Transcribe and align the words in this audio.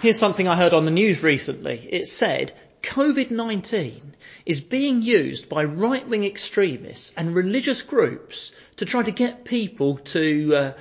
Here's 0.00 0.18
something 0.18 0.48
I 0.48 0.56
heard 0.56 0.72
on 0.72 0.86
the 0.86 0.90
news 0.90 1.22
recently. 1.22 1.86
It 1.92 2.08
said 2.08 2.54
COVID-19 2.82 4.00
is 4.46 4.62
being 4.62 5.02
used 5.02 5.50
by 5.50 5.64
right-wing 5.64 6.24
extremists 6.24 7.12
and 7.18 7.34
religious 7.34 7.82
groups 7.82 8.52
to 8.76 8.86
try 8.86 9.02
to 9.02 9.10
get 9.10 9.44
people 9.44 9.98
to, 9.98 10.56
uh, 10.56 10.72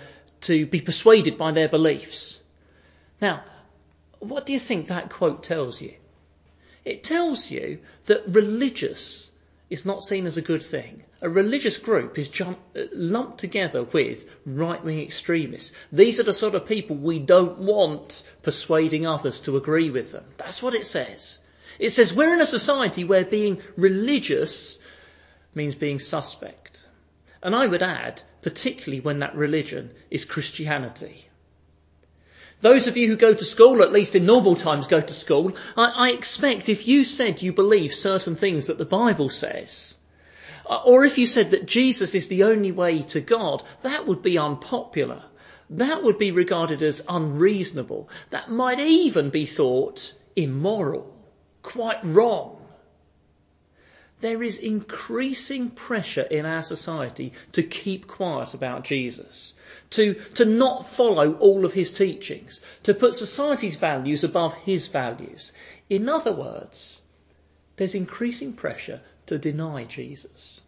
to 0.41 0.65
be 0.65 0.79
persuaded 0.79 1.37
by 1.37 1.51
their 1.51 1.67
beliefs. 1.67 2.39
Now, 3.21 3.43
what 4.19 4.45
do 4.45 4.53
you 4.53 4.59
think 4.59 4.87
that 4.87 5.09
quote 5.09 5.43
tells 5.43 5.81
you? 5.81 5.95
It 6.85 7.03
tells 7.03 7.51
you 7.51 7.79
that 8.05 8.23
religious 8.25 9.28
is 9.69 9.85
not 9.85 10.03
seen 10.03 10.25
as 10.25 10.37
a 10.37 10.41
good 10.41 10.63
thing. 10.63 11.03
A 11.21 11.29
religious 11.29 11.77
group 11.77 12.17
is 12.17 12.29
jump, 12.29 12.57
uh, 12.75 12.83
lumped 12.91 13.37
together 13.37 13.83
with 13.83 14.25
right-wing 14.45 15.01
extremists. 15.01 15.73
These 15.91 16.19
are 16.19 16.23
the 16.23 16.33
sort 16.33 16.55
of 16.55 16.65
people 16.65 16.95
we 16.95 17.19
don't 17.19 17.59
want 17.59 18.23
persuading 18.41 19.05
others 19.05 19.41
to 19.41 19.57
agree 19.57 19.89
with 19.89 20.11
them. 20.11 20.25
That's 20.37 20.63
what 20.63 20.73
it 20.73 20.85
says. 20.85 21.39
It 21.77 21.91
says 21.91 22.13
we're 22.13 22.33
in 22.33 22.41
a 22.41 22.45
society 22.45 23.03
where 23.03 23.25
being 23.25 23.61
religious 23.77 24.79
means 25.53 25.75
being 25.75 25.99
suspect. 25.99 26.85
And 27.41 27.55
I 27.55 27.67
would 27.67 27.83
add, 27.83 28.21
particularly 28.41 29.01
when 29.01 29.19
that 29.19 29.35
religion 29.35 29.91
is 30.09 30.25
Christianity. 30.25 31.29
Those 32.61 32.87
of 32.87 32.97
you 32.97 33.07
who 33.07 33.15
go 33.15 33.33
to 33.33 33.45
school, 33.45 33.81
at 33.81 33.93
least 33.93 34.15
in 34.15 34.25
normal 34.25 34.55
times 34.55 34.87
go 34.87 34.99
to 34.99 35.13
school, 35.13 35.55
I, 35.77 36.09
I 36.09 36.09
expect 36.11 36.67
if 36.67 36.87
you 36.87 37.05
said 37.05 37.41
you 37.41 37.53
believe 37.53 37.93
certain 37.93 38.35
things 38.35 38.67
that 38.67 38.77
the 38.77 38.85
Bible 38.85 39.29
says, 39.29 39.95
uh, 40.65 40.81
or 40.85 41.05
if 41.05 41.17
you 41.17 41.25
said 41.25 41.51
that 41.51 41.65
Jesus 41.65 42.15
is 42.15 42.27
the 42.27 42.43
only 42.43 42.71
way 42.71 43.01
to 43.03 43.21
God, 43.21 43.63
that 43.81 44.07
would 44.07 44.21
be 44.21 44.37
unpopular. 44.37 45.23
That 45.71 46.03
would 46.03 46.17
be 46.17 46.31
regarded 46.31 46.83
as 46.83 47.03
unreasonable. 47.07 48.09
That 48.31 48.51
might 48.51 48.79
even 48.79 49.29
be 49.29 49.45
thought 49.45 50.13
immoral, 50.35 51.13
quite 51.61 52.03
wrong. 52.03 52.58
There 54.21 54.43
is 54.43 54.57
increasing 54.57 55.69
pressure 55.69 56.23
in 56.23 56.45
our 56.45 56.63
society 56.63 57.33
to 57.53 57.63
keep 57.63 58.07
quiet 58.07 58.53
about 58.53 58.83
Jesus 58.83 59.53
to, 59.91 60.13
to 60.35 60.45
not 60.45 60.87
follow 60.87 61.33
all 61.35 61.65
of 61.65 61.73
his 61.73 61.91
teachings, 61.91 62.61
to 62.83 62.93
put 62.93 63.15
society's 63.15 63.75
values 63.75 64.23
above 64.23 64.53
his 64.55 64.87
values. 64.87 65.51
In 65.89 66.09
other 66.09 66.33
words, 66.33 67.01
there's 67.75 67.95
increasing 67.95 68.53
pressure 68.53 69.01
to 69.27 69.37
deny 69.37 69.85
Jesus. 69.85 70.61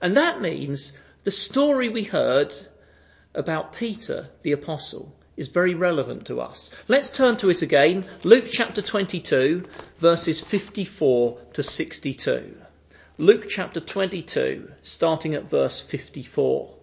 And 0.00 0.16
that 0.16 0.40
means 0.40 0.92
the 1.24 1.30
story 1.30 1.88
we 1.88 2.04
heard 2.04 2.54
about 3.34 3.74
Peter, 3.74 4.28
the 4.42 4.52
apostle, 4.52 5.14
is 5.36 5.48
very 5.48 5.74
relevant 5.74 6.26
to 6.26 6.40
us. 6.40 6.70
Let's 6.88 7.14
turn 7.14 7.36
to 7.38 7.50
it 7.50 7.62
again. 7.62 8.04
Luke 8.22 8.46
chapter 8.50 8.82
22, 8.82 9.66
verses 9.98 10.40
54 10.40 11.38
to 11.54 11.62
62. 11.62 12.56
Luke 13.18 13.46
chapter 13.48 13.80
22, 13.80 14.70
starting 14.82 15.34
at 15.34 15.48
verse 15.48 15.80
54. 15.80 16.74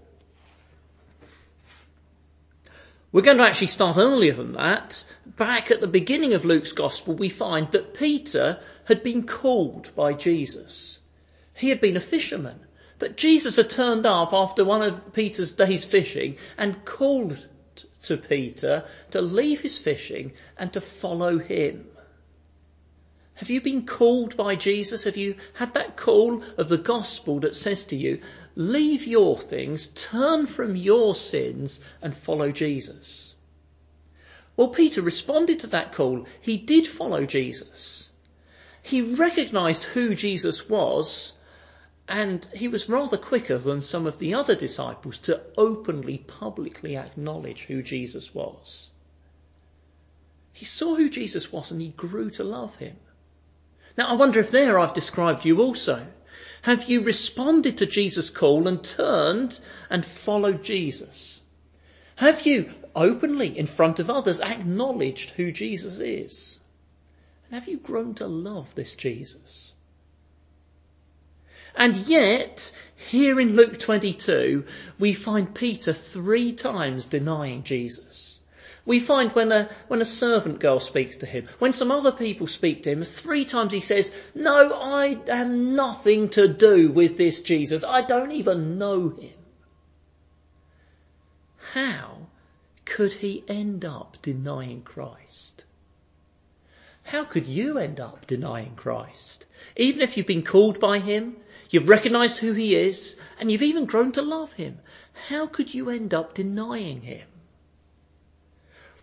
We're 3.11 3.21
going 3.21 3.37
to 3.37 3.43
actually 3.43 3.67
start 3.67 3.97
earlier 3.97 4.33
than 4.33 4.53
that. 4.53 5.03
Back 5.25 5.71
at 5.71 5.81
the 5.81 5.87
beginning 5.87 6.33
of 6.33 6.45
Luke's 6.45 6.73
Gospel, 6.73 7.15
we 7.15 7.29
find 7.29 7.71
that 7.71 7.95
Peter 7.95 8.59
had 8.85 9.01
been 9.01 9.25
called 9.25 9.89
by 9.95 10.13
Jesus. 10.13 10.99
He 11.55 11.69
had 11.69 11.81
been 11.81 11.97
a 11.97 12.01
fisherman, 12.01 12.59
but 12.99 13.17
Jesus 13.17 13.55
had 13.55 13.69
turned 13.69 14.05
up 14.05 14.31
after 14.31 14.63
one 14.63 14.83
of 14.83 15.13
Peter's 15.13 15.53
days 15.53 15.83
fishing 15.83 16.37
and 16.57 16.85
called 16.85 17.37
to 18.03 18.17
Peter 18.17 18.85
to 19.11 19.21
leave 19.21 19.61
his 19.61 19.77
fishing 19.77 20.33
and 20.57 20.71
to 20.73 20.81
follow 20.81 21.37
him. 21.37 21.87
Have 23.35 23.49
you 23.49 23.61
been 23.61 23.85
called 23.85 24.35
by 24.35 24.55
Jesus? 24.55 25.05
Have 25.05 25.15
you 25.15 25.35
had 25.53 25.73
that 25.75 25.95
call 25.95 26.43
of 26.57 26.67
the 26.67 26.77
gospel 26.77 27.39
that 27.39 27.55
says 27.55 27.85
to 27.85 27.95
you, 27.95 28.19
leave 28.55 29.07
your 29.07 29.39
things, 29.39 29.87
turn 29.87 30.45
from 30.45 30.75
your 30.75 31.15
sins 31.15 31.81
and 32.01 32.13
follow 32.13 32.51
Jesus? 32.51 33.35
Well, 34.57 34.67
Peter 34.67 35.01
responded 35.01 35.59
to 35.59 35.67
that 35.67 35.93
call. 35.93 36.25
He 36.41 36.57
did 36.57 36.85
follow 36.85 37.25
Jesus. 37.25 38.09
He 38.81 39.01
recognized 39.01 39.83
who 39.85 40.15
Jesus 40.15 40.67
was 40.67 41.33
and 42.09 42.43
he 42.55 42.67
was 42.67 42.89
rather 42.89 43.17
quicker 43.17 43.59
than 43.59 43.81
some 43.81 44.07
of 44.07 44.17
the 44.17 44.33
other 44.33 44.55
disciples 44.55 45.19
to 45.19 45.39
openly, 45.55 46.17
publicly 46.17 46.97
acknowledge 46.97 47.61
who 47.61 47.83
Jesus 47.83 48.33
was. 48.33 48.89
He 50.51 50.65
saw 50.65 50.95
who 50.95 51.07
Jesus 51.07 51.51
was 51.51 51.69
and 51.69 51.79
he 51.79 51.89
grew 51.89 52.31
to 52.31 52.43
love 52.43 52.75
him. 52.77 52.95
Now 53.95 54.07
I 54.07 54.13
wonder 54.13 54.39
if 54.39 54.49
there 54.49 54.79
I've 54.79 54.93
described 54.93 55.45
you 55.45 55.61
also. 55.61 56.07
Have 56.63 56.89
you 56.89 57.01
responded 57.01 57.77
to 57.77 57.85
Jesus' 57.85 58.31
call 58.31 58.67
and 58.67 58.83
turned 58.83 59.59
and 59.87 60.03
followed 60.03 60.63
Jesus? 60.63 61.43
Have 62.15 62.43
you 62.45 62.71
openly 62.95 63.55
in 63.55 63.67
front 63.67 63.99
of 63.99 64.09
others 64.09 64.41
acknowledged 64.41 65.29
who 65.31 65.51
Jesus 65.51 65.99
is? 65.99 66.59
And 67.45 67.53
have 67.53 67.67
you 67.69 67.77
grown 67.77 68.15
to 68.15 68.25
love 68.25 68.73
this 68.73 68.95
Jesus? 68.95 69.73
And 71.75 71.95
yet, 71.95 72.71
here 72.95 73.39
in 73.39 73.55
Luke 73.55 73.79
22, 73.79 74.65
we 74.97 75.13
find 75.13 75.53
Peter 75.53 75.93
three 75.93 76.53
times 76.53 77.05
denying 77.05 77.63
Jesus. 77.63 78.39
We 78.85 78.99
find 78.99 79.31
when 79.33 79.51
a, 79.51 79.69
when 79.87 80.01
a 80.01 80.05
servant 80.05 80.59
girl 80.59 80.79
speaks 80.79 81.17
to 81.17 81.25
him, 81.25 81.47
when 81.59 81.73
some 81.73 81.91
other 81.91 82.11
people 82.11 82.47
speak 82.47 82.83
to 82.83 82.91
him, 82.91 83.03
three 83.03 83.45
times 83.45 83.71
he 83.71 83.81
says, 83.81 84.11
no, 84.33 84.73
I 84.73 85.19
have 85.27 85.49
nothing 85.49 86.29
to 86.29 86.47
do 86.47 86.91
with 86.91 87.15
this 87.17 87.43
Jesus. 87.43 87.83
I 87.83 88.01
don't 88.01 88.31
even 88.31 88.77
know 88.79 89.09
him. 89.09 89.37
How 91.73 92.27
could 92.83 93.13
he 93.13 93.43
end 93.47 93.85
up 93.85 94.17
denying 94.23 94.81
Christ? 94.81 95.65
How 97.09 97.23
could 97.23 97.47
you 97.47 97.79
end 97.79 97.99
up 97.99 98.27
denying 98.27 98.75
Christ? 98.75 99.47
Even 99.75 100.01
if 100.01 100.15
you've 100.15 100.27
been 100.27 100.43
called 100.43 100.79
by 100.79 100.99
him, 100.99 101.37
you've 101.71 101.89
recognized 101.89 102.37
who 102.37 102.53
he 102.53 102.75
is, 102.75 103.17
and 103.39 103.51
you've 103.51 103.63
even 103.63 103.85
grown 103.85 104.11
to 104.11 104.21
love 104.21 104.53
him, 104.53 104.77
how 105.27 105.47
could 105.47 105.73
you 105.73 105.89
end 105.89 106.13
up 106.13 106.35
denying 106.35 107.01
him? 107.01 107.25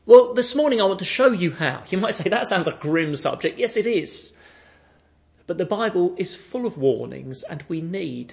Well, 0.06 0.34
this 0.34 0.54
morning 0.54 0.80
I 0.80 0.84
want 0.84 1.00
to 1.00 1.04
show 1.04 1.32
you 1.32 1.50
how. 1.50 1.82
You 1.88 1.98
might 1.98 2.14
say 2.14 2.28
that 2.28 2.46
sounds 2.46 2.68
a 2.68 2.78
grim 2.80 3.16
subject. 3.16 3.58
Yes, 3.58 3.76
it 3.76 3.88
is. 3.88 4.32
But 5.48 5.58
the 5.58 5.66
Bible 5.66 6.14
is 6.16 6.36
full 6.36 6.64
of 6.64 6.78
warnings 6.78 7.42
and 7.42 7.64
we 7.66 7.80
need 7.80 8.32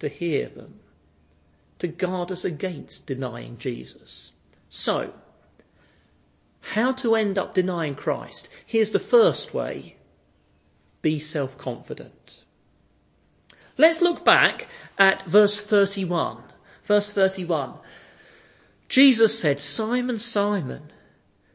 to 0.00 0.08
hear 0.10 0.48
them 0.48 0.80
to 1.78 1.88
guard 1.88 2.30
us 2.30 2.44
against 2.44 3.06
denying 3.06 3.56
Jesus. 3.56 4.32
So, 4.68 5.14
how 6.72 6.92
to 6.92 7.14
end 7.14 7.38
up 7.38 7.54
denying 7.54 7.94
Christ? 7.94 8.48
Here's 8.66 8.90
the 8.90 8.98
first 8.98 9.52
way. 9.52 9.96
Be 11.02 11.18
self-confident. 11.18 12.44
Let's 13.76 14.00
look 14.00 14.24
back 14.24 14.66
at 14.98 15.22
verse 15.22 15.60
31. 15.60 16.42
Verse 16.84 17.12
31. 17.12 17.74
Jesus 18.88 19.38
said, 19.38 19.60
Simon, 19.60 20.18
Simon, 20.18 20.90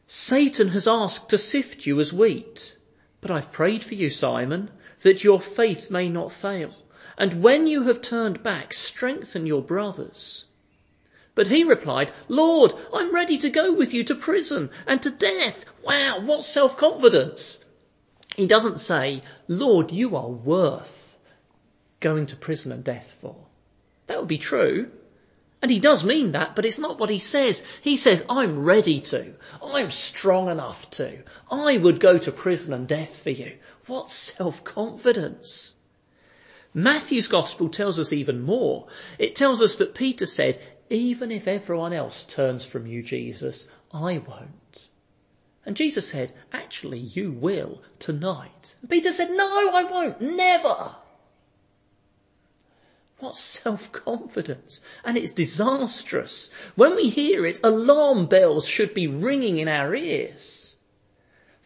Satan 0.06 0.68
has 0.68 0.86
asked 0.86 1.30
to 1.30 1.38
sift 1.38 1.86
you 1.86 2.00
as 2.00 2.12
wheat, 2.12 2.76
but 3.20 3.30
I've 3.30 3.52
prayed 3.52 3.84
for 3.84 3.94
you, 3.94 4.10
Simon, 4.10 4.70
that 5.02 5.24
your 5.24 5.40
faith 5.40 5.90
may 5.90 6.08
not 6.08 6.32
fail. 6.32 6.74
And 7.16 7.42
when 7.42 7.66
you 7.66 7.84
have 7.84 8.00
turned 8.00 8.42
back, 8.42 8.74
strengthen 8.74 9.46
your 9.46 9.62
brothers. 9.62 10.46
But 11.34 11.48
he 11.48 11.64
replied, 11.64 12.12
Lord, 12.28 12.74
I'm 12.92 13.14
ready 13.14 13.38
to 13.38 13.50
go 13.50 13.72
with 13.72 13.94
you 13.94 14.04
to 14.04 14.14
prison 14.14 14.70
and 14.86 15.00
to 15.02 15.10
death. 15.10 15.64
Wow, 15.82 16.20
what 16.20 16.44
self-confidence. 16.44 17.64
He 18.36 18.46
doesn't 18.46 18.80
say, 18.80 19.22
Lord, 19.48 19.90
you 19.92 20.16
are 20.16 20.28
worth 20.28 21.18
going 22.00 22.26
to 22.26 22.36
prison 22.36 22.72
and 22.72 22.82
death 22.82 23.16
for. 23.20 23.36
That 24.06 24.18
would 24.18 24.28
be 24.28 24.38
true. 24.38 24.90
And 25.62 25.70
he 25.70 25.78
does 25.78 26.04
mean 26.04 26.32
that, 26.32 26.56
but 26.56 26.64
it's 26.64 26.78
not 26.78 26.98
what 26.98 27.10
he 27.10 27.18
says. 27.18 27.64
He 27.82 27.96
says, 27.96 28.24
I'm 28.28 28.64
ready 28.64 29.00
to. 29.00 29.34
I'm 29.62 29.90
strong 29.90 30.48
enough 30.48 30.88
to. 30.92 31.18
I 31.50 31.76
would 31.76 32.00
go 32.00 32.16
to 32.16 32.32
prison 32.32 32.72
and 32.72 32.88
death 32.88 33.22
for 33.22 33.30
you. 33.30 33.58
What 33.86 34.10
self-confidence. 34.10 35.74
Matthew's 36.72 37.28
gospel 37.28 37.68
tells 37.68 37.98
us 37.98 38.12
even 38.12 38.42
more. 38.42 38.86
It 39.18 39.34
tells 39.34 39.60
us 39.60 39.76
that 39.76 39.94
Peter 39.94 40.24
said, 40.24 40.58
even 40.90 41.30
if 41.30 41.48
everyone 41.48 41.92
else 41.92 42.24
turns 42.24 42.64
from 42.64 42.86
you, 42.86 43.02
Jesus, 43.02 43.68
I 43.92 44.18
won't. 44.18 44.88
And 45.64 45.76
Jesus 45.76 46.08
said, 46.08 46.32
actually, 46.52 46.98
you 46.98 47.30
will 47.30 47.80
tonight. 47.98 48.74
And 48.80 48.90
Peter 48.90 49.12
said, 49.12 49.30
no, 49.30 49.70
I 49.72 49.84
won't. 49.84 50.20
Never. 50.20 50.94
What 53.20 53.36
self-confidence. 53.36 54.80
And 55.04 55.16
it's 55.16 55.32
disastrous. 55.32 56.50
When 56.74 56.96
we 56.96 57.08
hear 57.08 57.46
it, 57.46 57.60
alarm 57.62 58.26
bells 58.26 58.66
should 58.66 58.94
be 58.94 59.06
ringing 59.06 59.58
in 59.58 59.68
our 59.68 59.94
ears. 59.94 60.74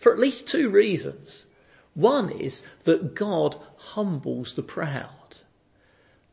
for 0.04 0.12
at 0.12 0.18
least 0.18 0.48
two 0.48 0.68
reasons. 0.68 1.46
One 1.94 2.28
is 2.28 2.62
that 2.84 3.14
God 3.14 3.56
humbles 3.78 4.54
the 4.54 4.62
proud. 4.62 5.38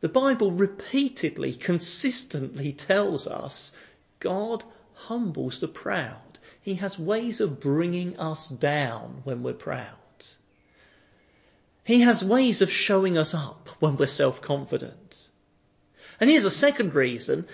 The 0.02 0.08
Bible 0.08 0.50
repeatedly, 0.50 1.54
consistently 1.54 2.72
tells 2.72 3.28
us 3.28 3.72
God 4.18 4.64
humbles 4.94 5.60
the 5.60 5.68
proud. 5.68 6.40
He 6.60 6.74
has 6.74 6.98
ways 6.98 7.40
of 7.40 7.60
bringing 7.60 8.18
us 8.18 8.48
down 8.48 9.20
when 9.22 9.44
we're 9.44 9.52
proud. 9.52 9.94
He 11.84 12.00
has 12.00 12.24
ways 12.24 12.62
of 12.62 12.70
showing 12.70 13.16
us 13.16 13.32
up 13.32 13.68
when 13.78 13.96
we're 13.96 14.06
self-confident. 14.06 15.28
And 16.18 16.28
here's 16.28 16.44
a 16.44 16.50
second 16.50 16.96
reason 16.96 17.46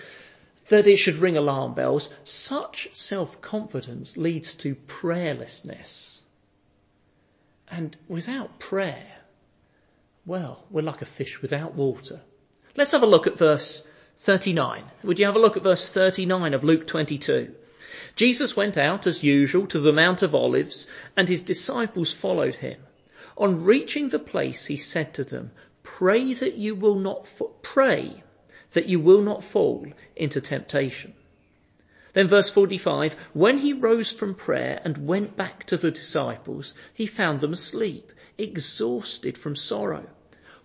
that 0.69 0.87
it 0.87 0.97
should 0.97 1.19
ring 1.19 1.37
alarm 1.37 1.75
bells. 1.75 2.11
Such 2.23 2.89
self-confidence 2.93 4.17
leads 4.17 4.55
to 4.55 4.73
prayerlessness. 4.73 6.19
And 7.69 7.95
without 8.07 8.57
prayer, 8.57 9.17
well, 10.25 10.65
we're 10.71 10.81
like 10.81 11.03
a 11.03 11.05
fish 11.05 11.43
without 11.43 11.75
water. 11.75 12.21
Let's 12.79 12.93
have 12.93 13.03
a 13.03 13.07
look 13.07 13.27
at 13.27 13.37
verse 13.37 13.83
39. 14.19 14.85
Would 15.03 15.19
you 15.19 15.25
have 15.25 15.35
a 15.35 15.39
look 15.39 15.57
at 15.57 15.63
verse 15.63 15.89
39 15.89 16.53
of 16.53 16.63
Luke 16.63 16.87
22? 16.87 17.53
Jesus 18.15 18.55
went 18.55 18.77
out 18.77 19.05
as 19.05 19.21
usual 19.21 19.67
to 19.67 19.81
the 19.81 19.91
Mount 19.91 20.21
of 20.21 20.33
Olives 20.33 20.87
and 21.17 21.27
his 21.27 21.41
disciples 21.41 22.13
followed 22.13 22.55
him. 22.55 22.79
On 23.35 23.65
reaching 23.65 24.07
the 24.07 24.17
place, 24.17 24.65
he 24.65 24.77
said 24.77 25.13
to 25.15 25.25
them, 25.25 25.51
pray 25.83 26.33
that 26.35 26.55
you 26.55 26.73
will 26.73 26.95
not, 26.95 27.27
fa- 27.27 27.47
pray 27.61 28.23
that 28.71 28.87
you 28.87 29.01
will 29.01 29.23
not 29.23 29.43
fall 29.43 29.85
into 30.15 30.39
temptation. 30.39 31.13
Then 32.13 32.29
verse 32.29 32.49
45, 32.49 33.11
when 33.33 33.57
he 33.57 33.73
rose 33.73 34.09
from 34.09 34.35
prayer 34.35 34.79
and 34.85 35.05
went 35.05 35.35
back 35.35 35.65
to 35.65 35.75
the 35.75 35.91
disciples, 35.91 36.75
he 36.93 37.07
found 37.07 37.41
them 37.41 37.51
asleep, 37.51 38.13
exhausted 38.37 39.37
from 39.37 39.57
sorrow. 39.57 40.07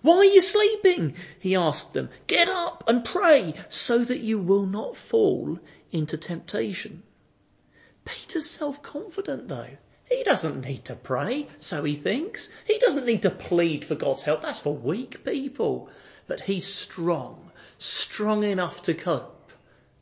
Why 0.05 0.17
are 0.17 0.25
you 0.25 0.43
sleeping? 0.43 1.15
He 1.41 1.57
asked 1.57 1.95
them. 1.95 2.11
Get 2.27 2.51
up 2.51 2.85
and 2.87 3.03
pray 3.03 3.55
so 3.71 4.05
that 4.05 4.21
you 4.21 4.39
will 4.39 4.67
not 4.67 4.99
fall 4.99 5.59
into 5.91 6.19
temptation. 6.19 7.03
Peter's 8.05 8.45
self-confident 8.45 9.49
though. 9.49 9.71
He 10.05 10.23
doesn't 10.23 10.63
need 10.63 10.85
to 10.85 10.95
pray, 10.95 11.49
so 11.59 11.83
he 11.85 11.95
thinks. 11.95 12.51
He 12.67 12.77
doesn't 12.77 13.07
need 13.07 13.23
to 13.23 13.31
plead 13.31 13.83
for 13.87 13.95
God's 13.95 14.23
help. 14.23 14.43
That's 14.43 14.59
for 14.59 14.75
weak 14.75 15.25
people. 15.25 15.89
But 16.27 16.43
he's 16.43 16.67
strong, 16.67 17.51
strong 17.79 18.43
enough 18.43 18.83
to 18.83 18.93
cope, 18.93 19.53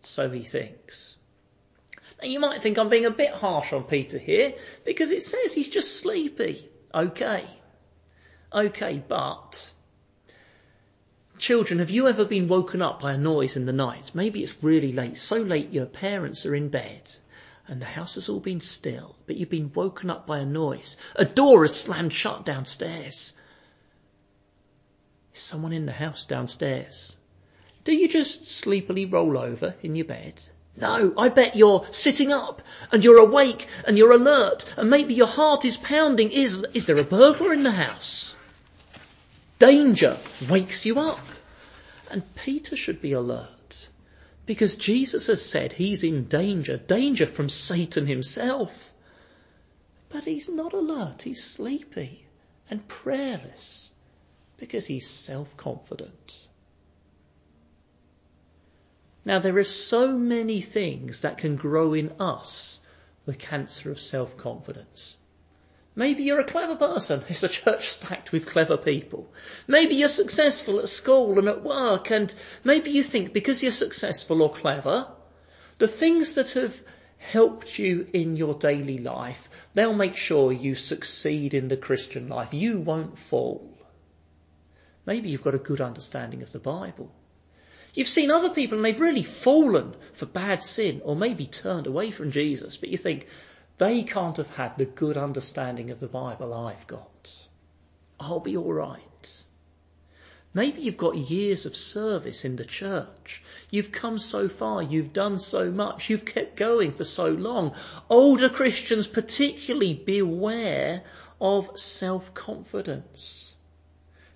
so 0.02 0.28
he 0.28 0.42
thinks. 0.42 1.16
Now 2.20 2.26
you 2.26 2.40
might 2.40 2.60
think 2.60 2.76
I'm 2.76 2.88
being 2.88 3.06
a 3.06 3.12
bit 3.12 3.30
harsh 3.30 3.72
on 3.72 3.84
Peter 3.84 4.18
here 4.18 4.54
because 4.84 5.12
it 5.12 5.22
says 5.22 5.54
he's 5.54 5.68
just 5.68 6.00
sleepy. 6.00 6.68
Okay. 6.92 7.44
Okay, 8.52 9.00
but 9.06 9.72
children, 11.42 11.80
have 11.80 11.90
you 11.90 12.06
ever 12.06 12.24
been 12.24 12.46
woken 12.46 12.80
up 12.80 13.00
by 13.00 13.12
a 13.12 13.18
noise 13.18 13.56
in 13.56 13.66
the 13.66 13.72
night? 13.72 14.12
Maybe 14.14 14.44
it's 14.44 14.62
really 14.62 14.92
late, 14.92 15.18
so 15.18 15.38
late 15.38 15.72
your 15.72 15.86
parents 15.86 16.46
are 16.46 16.54
in 16.54 16.68
bed 16.68 17.10
and 17.66 17.82
the 17.82 17.86
house 17.86 18.14
has 18.14 18.28
all 18.28 18.38
been 18.38 18.60
still, 18.60 19.16
but 19.26 19.36
you've 19.36 19.50
been 19.50 19.72
woken 19.74 20.08
up 20.08 20.24
by 20.24 20.38
a 20.38 20.46
noise. 20.46 20.96
A 21.16 21.24
door 21.24 21.62
has 21.62 21.74
slammed 21.74 22.12
shut 22.12 22.44
downstairs. 22.44 23.32
Is 25.34 25.42
someone 25.42 25.72
in 25.72 25.84
the 25.84 25.92
house 25.92 26.24
downstairs? 26.24 27.16
Do 27.82 27.92
you 27.92 28.08
just 28.08 28.48
sleepily 28.48 29.06
roll 29.06 29.36
over 29.36 29.74
in 29.82 29.96
your 29.96 30.06
bed? 30.06 30.40
No, 30.76 31.12
I 31.18 31.28
bet 31.28 31.56
you're 31.56 31.86
sitting 31.90 32.32
up 32.32 32.62
and 32.92 33.02
you're 33.02 33.18
awake 33.18 33.66
and 33.84 33.98
you're 33.98 34.12
alert 34.12 34.72
and 34.76 34.88
maybe 34.88 35.14
your 35.14 35.26
heart 35.26 35.64
is 35.64 35.76
pounding. 35.76 36.30
Is, 36.30 36.64
is 36.72 36.86
there 36.86 36.98
a 36.98 37.04
burglar 37.04 37.52
in 37.52 37.64
the 37.64 37.72
house? 37.72 38.34
Danger 39.58 40.18
wakes 40.48 40.86
you 40.86 41.00
up. 41.00 41.18
And 42.12 42.22
Peter 42.34 42.76
should 42.76 43.00
be 43.00 43.12
alert. 43.12 43.88
Because 44.44 44.76
Jesus 44.76 45.28
has 45.28 45.42
said 45.42 45.72
he's 45.72 46.04
in 46.04 46.24
danger, 46.24 46.76
danger 46.76 47.26
from 47.26 47.48
Satan 47.48 48.06
himself. 48.06 48.92
But 50.10 50.24
he's 50.24 50.48
not 50.48 50.74
alert, 50.74 51.22
he's 51.22 51.42
sleepy 51.42 52.26
and 52.68 52.86
prayerless 52.86 53.92
because 54.58 54.86
he's 54.86 55.08
self-confident. 55.08 56.48
Now 59.24 59.38
there 59.38 59.56
are 59.56 59.64
so 59.64 60.18
many 60.18 60.60
things 60.60 61.20
that 61.20 61.38
can 61.38 61.56
grow 61.56 61.94
in 61.94 62.12
us 62.20 62.78
the 63.24 63.34
cancer 63.34 63.90
of 63.90 64.00
self-confidence. 64.00 65.16
Maybe 65.94 66.24
you're 66.24 66.40
a 66.40 66.44
clever 66.44 66.76
person. 66.76 67.22
It's 67.28 67.42
a 67.42 67.48
church 67.48 67.90
stacked 67.90 68.32
with 68.32 68.46
clever 68.46 68.76
people. 68.76 69.32
Maybe 69.66 69.96
you're 69.96 70.08
successful 70.08 70.80
at 70.80 70.88
school 70.88 71.38
and 71.38 71.48
at 71.48 71.62
work 71.62 72.10
and 72.10 72.34
maybe 72.64 72.90
you 72.90 73.02
think 73.02 73.32
because 73.32 73.62
you're 73.62 73.72
successful 73.72 74.42
or 74.42 74.52
clever, 74.52 75.08
the 75.78 75.88
things 75.88 76.34
that 76.34 76.52
have 76.52 76.80
helped 77.18 77.78
you 77.78 78.06
in 78.12 78.36
your 78.36 78.54
daily 78.54 78.98
life, 78.98 79.48
they'll 79.74 79.94
make 79.94 80.16
sure 80.16 80.52
you 80.52 80.74
succeed 80.74 81.54
in 81.54 81.68
the 81.68 81.76
Christian 81.76 82.28
life. 82.28 82.52
You 82.52 82.80
won't 82.80 83.18
fall. 83.18 83.68
Maybe 85.06 85.28
you've 85.28 85.44
got 85.44 85.54
a 85.54 85.58
good 85.58 85.80
understanding 85.80 86.42
of 86.42 86.52
the 86.52 86.58
Bible. 86.58 87.10
You've 87.94 88.08
seen 88.08 88.30
other 88.30 88.50
people 88.50 88.78
and 88.78 88.84
they've 88.84 89.00
really 89.00 89.22
fallen 89.22 89.94
for 90.14 90.26
bad 90.26 90.62
sin 90.62 91.02
or 91.04 91.14
maybe 91.14 91.46
turned 91.46 91.86
away 91.86 92.10
from 92.10 92.30
Jesus, 92.30 92.76
but 92.76 92.88
you 92.88 92.96
think, 92.96 93.26
they 93.82 94.04
can't 94.04 94.36
have 94.36 94.54
had 94.54 94.78
the 94.78 94.84
good 94.84 95.16
understanding 95.16 95.90
of 95.90 95.98
the 95.98 96.06
Bible 96.06 96.54
I've 96.54 96.86
got. 96.86 97.48
I'll 98.20 98.38
be 98.38 98.56
alright. 98.56 99.44
Maybe 100.54 100.82
you've 100.82 100.96
got 100.96 101.16
years 101.16 101.66
of 101.66 101.74
service 101.74 102.44
in 102.44 102.54
the 102.54 102.64
church. 102.64 103.42
You've 103.70 103.90
come 103.90 104.20
so 104.20 104.48
far, 104.48 104.84
you've 104.84 105.12
done 105.12 105.40
so 105.40 105.72
much, 105.72 106.10
you've 106.10 106.24
kept 106.24 106.54
going 106.54 106.92
for 106.92 107.02
so 107.02 107.26
long. 107.26 107.74
Older 108.08 108.48
Christians 108.48 109.08
particularly 109.08 109.94
beware 109.94 111.02
of 111.40 111.76
self-confidence. 111.76 113.56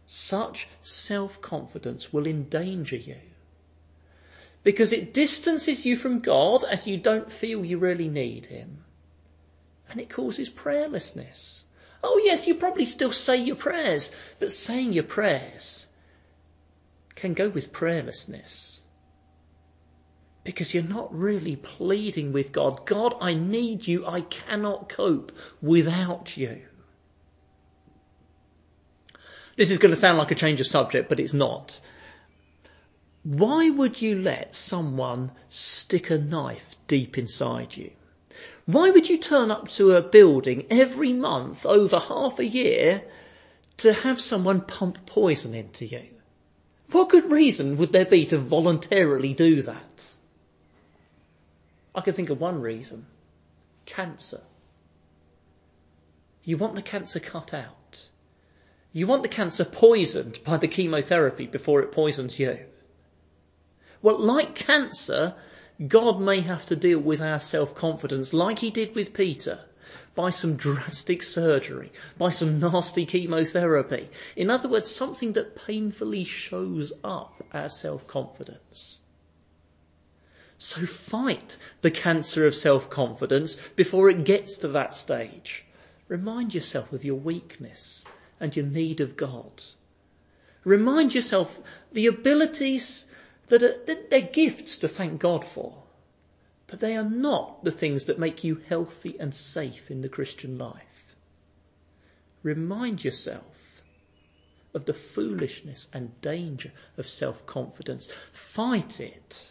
Such 0.07 0.67
self-confidence 0.83 2.13
will 2.13 2.27
endanger 2.27 2.97
you. 2.97 3.21
Because 4.65 4.93
it 4.93 5.15
distances 5.15 5.87
you 5.87 5.97
from 5.97 6.19
God 6.19 6.65
as 6.65 6.89
you 6.89 6.97
don't 6.97 7.31
feel 7.31 7.65
you 7.65 7.79
really 7.79 8.09
need 8.09 8.47
Him 8.47 8.83
and 9.91 10.01
it 10.01 10.11
causes 10.11 10.51
prayerlessness. 10.51 11.63
Oh 12.03 12.21
yes, 12.25 12.47
you 12.47 12.55
probably 12.55 12.87
still 12.87 13.13
say 13.13 13.37
your 13.37 13.57
prayers, 13.57 14.13
but 14.39 14.53
saying 14.53 14.93
your 14.93 15.05
prayers 15.05 15.87
can 17.15 17.35
go 17.35 17.49
with 17.49 17.73
prayerlessness. 17.73 18.81
Because 20.45 20.73
you're 20.73 20.85
not 20.85 21.13
really 21.13 21.57
pleading 21.57 22.33
with 22.33 22.53
God. 22.53 22.87
God, 22.87 23.15
I 23.21 23.35
need 23.35 23.87
you. 23.87 24.07
I 24.07 24.21
cannot 24.21 24.89
cope 24.89 25.33
without 25.61 26.37
you. 26.37 26.63
This 29.57 29.71
is 29.71 29.79
going 29.79 29.93
to 29.93 30.01
sound 30.01 30.19
like 30.19 30.31
a 30.31 30.37
change 30.37 30.61
of 30.61 30.67
subject, 30.67 31.09
but 31.09 31.19
it's 31.19 31.33
not. 31.33 31.81
Why 33.25 33.71
would 33.71 34.01
you 34.01 34.21
let 34.21 34.55
someone 34.55 35.33
stick 35.49 36.11
a 36.11 36.19
knife 36.19 36.77
deep 36.87 37.19
inside 37.19 37.77
you? 37.77 37.91
Why 38.67 38.91
would 38.91 39.09
you 39.09 39.17
turn 39.17 39.53
up 39.53 39.69
to 39.71 39.93
a 39.93 40.03
building 40.03 40.67
every 40.71 41.13
month 41.13 41.65
over 41.65 41.99
half 41.99 42.41
a 42.41 42.45
year 42.45 43.03
to 43.79 43.93
have 43.93 44.21
someone 44.21 44.61
pump 44.61 45.07
poison 45.07 45.55
into 45.55 45.87
you? 45.87 46.03
What 46.91 47.09
good 47.09 47.31
reason 47.31 47.77
would 47.77 47.93
there 47.93 48.05
be 48.05 48.27
to 48.27 48.39
voluntarily 48.39 49.35
do 49.35 49.63
that? 49.63 50.17
I 51.95 52.01
can 52.01 52.13
think 52.13 52.31
of 52.31 52.41
one 52.41 52.61
reason. 52.61 53.07
Cancer. 53.87 54.41
You 56.43 56.57
want 56.57 56.75
the 56.75 56.83
cancer 56.83 57.21
cut 57.21 57.55
out. 57.55 58.09
You 58.93 59.07
want 59.07 59.23
the 59.23 59.29
cancer 59.29 59.65
poisoned 59.65 60.41
by 60.45 60.57
the 60.57 60.69
chemotherapy 60.69 61.47
before 61.47 61.83
it 61.83 61.93
poisons 61.93 62.39
you. 62.39 62.59
Well, 64.03 64.19
like 64.19 64.55
cancer, 64.55 65.35
God 65.85 66.21
may 66.21 66.41
have 66.41 66.65
to 66.67 66.77
deal 66.77 66.99
with 66.99 67.21
our 67.21 67.39
self-confidence 67.39 68.33
like 68.33 68.61
he 68.61 68.71
did 68.71 68.95
with 68.95 69.13
Peter 69.13 69.61
by 70.15 70.31
some 70.31 70.57
drastic 70.57 71.23
surgery, 71.23 71.93
by 72.17 72.31
some 72.31 72.59
nasty 72.59 73.05
chemotherapy. 73.05 74.09
In 74.35 74.51
other 74.51 74.69
words, 74.69 74.91
something 74.91 75.35
that 75.35 75.55
painfully 75.67 76.25
shows 76.25 76.93
up 77.05 77.45
our 77.53 77.69
self-confidence. 77.69 78.99
So 80.59 80.87
fight 80.87 81.59
the 81.83 81.91
cancer 81.91 82.47
of 82.47 82.55
self-confidence 82.55 83.57
before 83.77 84.09
it 84.09 84.25
gets 84.25 84.59
to 84.59 84.69
that 84.69 84.95
stage. 84.95 85.67
Remind 86.09 86.55
yourself 86.55 86.93
of 86.95 87.05
your 87.05 87.17
weakness 87.17 88.05
and 88.41 88.57
your 88.57 88.65
need 88.65 89.03
of 89.03 89.17
God. 89.17 89.63
Remind 90.65 91.15
yourself 91.15 91.59
the 91.93 92.07
abilities 92.07 93.07
that 93.49 93.63
are, 93.63 93.75
they're 94.11 94.21
gifts 94.21 94.79
to 94.79 94.89
thank 94.89 95.21
God 95.21 95.45
for, 95.45 95.83
but 96.67 96.81
they 96.81 96.97
are 96.97 97.09
not 97.09 97.63
the 97.63 97.71
things 97.71 98.07
that 98.07 98.19
make 98.19 98.45
you 98.45 98.61
healthy 98.69 99.17
and 99.21 99.35
safe 99.35 99.91
in 99.91 100.01
the 100.01 100.09
Christian 100.09 100.59
life. 100.59 101.15
remind 102.47 103.05
yourself 103.05 103.83
of 104.73 104.85
the 104.85 104.95
foolishness 104.95 105.89
and 105.93 106.19
danger 106.21 106.71
of 106.97 107.09
self-confidence. 107.09 108.09
Fight 108.33 109.01
it 109.01 109.51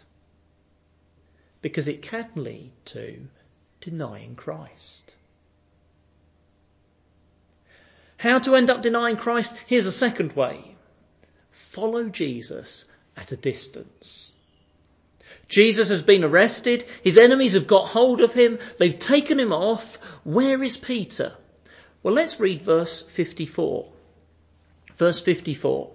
because 1.62 1.88
it 1.88 2.02
can 2.02 2.30
lead 2.36 2.72
to 2.86 3.28
denying 3.82 4.36
Christ. 4.36 5.16
How 8.18 8.40
to 8.40 8.56
end 8.56 8.70
up 8.70 8.82
denying 8.82 9.18
Christ? 9.18 9.54
Here's 9.68 9.86
a 9.86 9.92
second 9.92 10.34
way. 10.34 10.76
Follow 11.52 12.08
Jesus 12.08 12.86
at 13.18 13.32
a 13.32 13.38
distance. 13.38 14.32
Jesus 15.48 15.90
has 15.90 16.02
been 16.02 16.24
arrested. 16.24 16.86
His 17.04 17.18
enemies 17.18 17.54
have 17.54 17.68
got 17.68 17.88
hold 17.88 18.22
of 18.22 18.34
him. 18.34 18.60
They've 18.78 18.98
taken 18.98 19.40
him 19.40 19.54
off. 19.54 19.98
Where 20.24 20.62
is 20.64 20.78
Peter? 20.78 21.34
Well, 22.02 22.14
let's 22.14 22.40
read 22.40 22.62
verse 22.62 23.02
54. 23.02 23.92
Verse 24.98 25.22
54. 25.22 25.92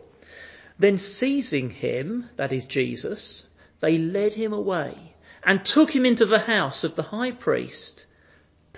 Then 0.79 0.99
seizing 0.99 1.71
him, 1.71 2.29
that 2.37 2.53
is 2.53 2.67
Jesus, 2.67 3.47
they 3.81 3.99
led 3.99 4.33
him 4.33 4.53
away 4.53 4.95
and 5.43 5.65
took 5.65 5.95
him 5.95 6.07
into 6.07 6.27
the 6.27 6.39
house 6.39 6.85
of 6.85 6.95
the 6.95 7.03
high 7.03 7.33
priest. 7.33 8.07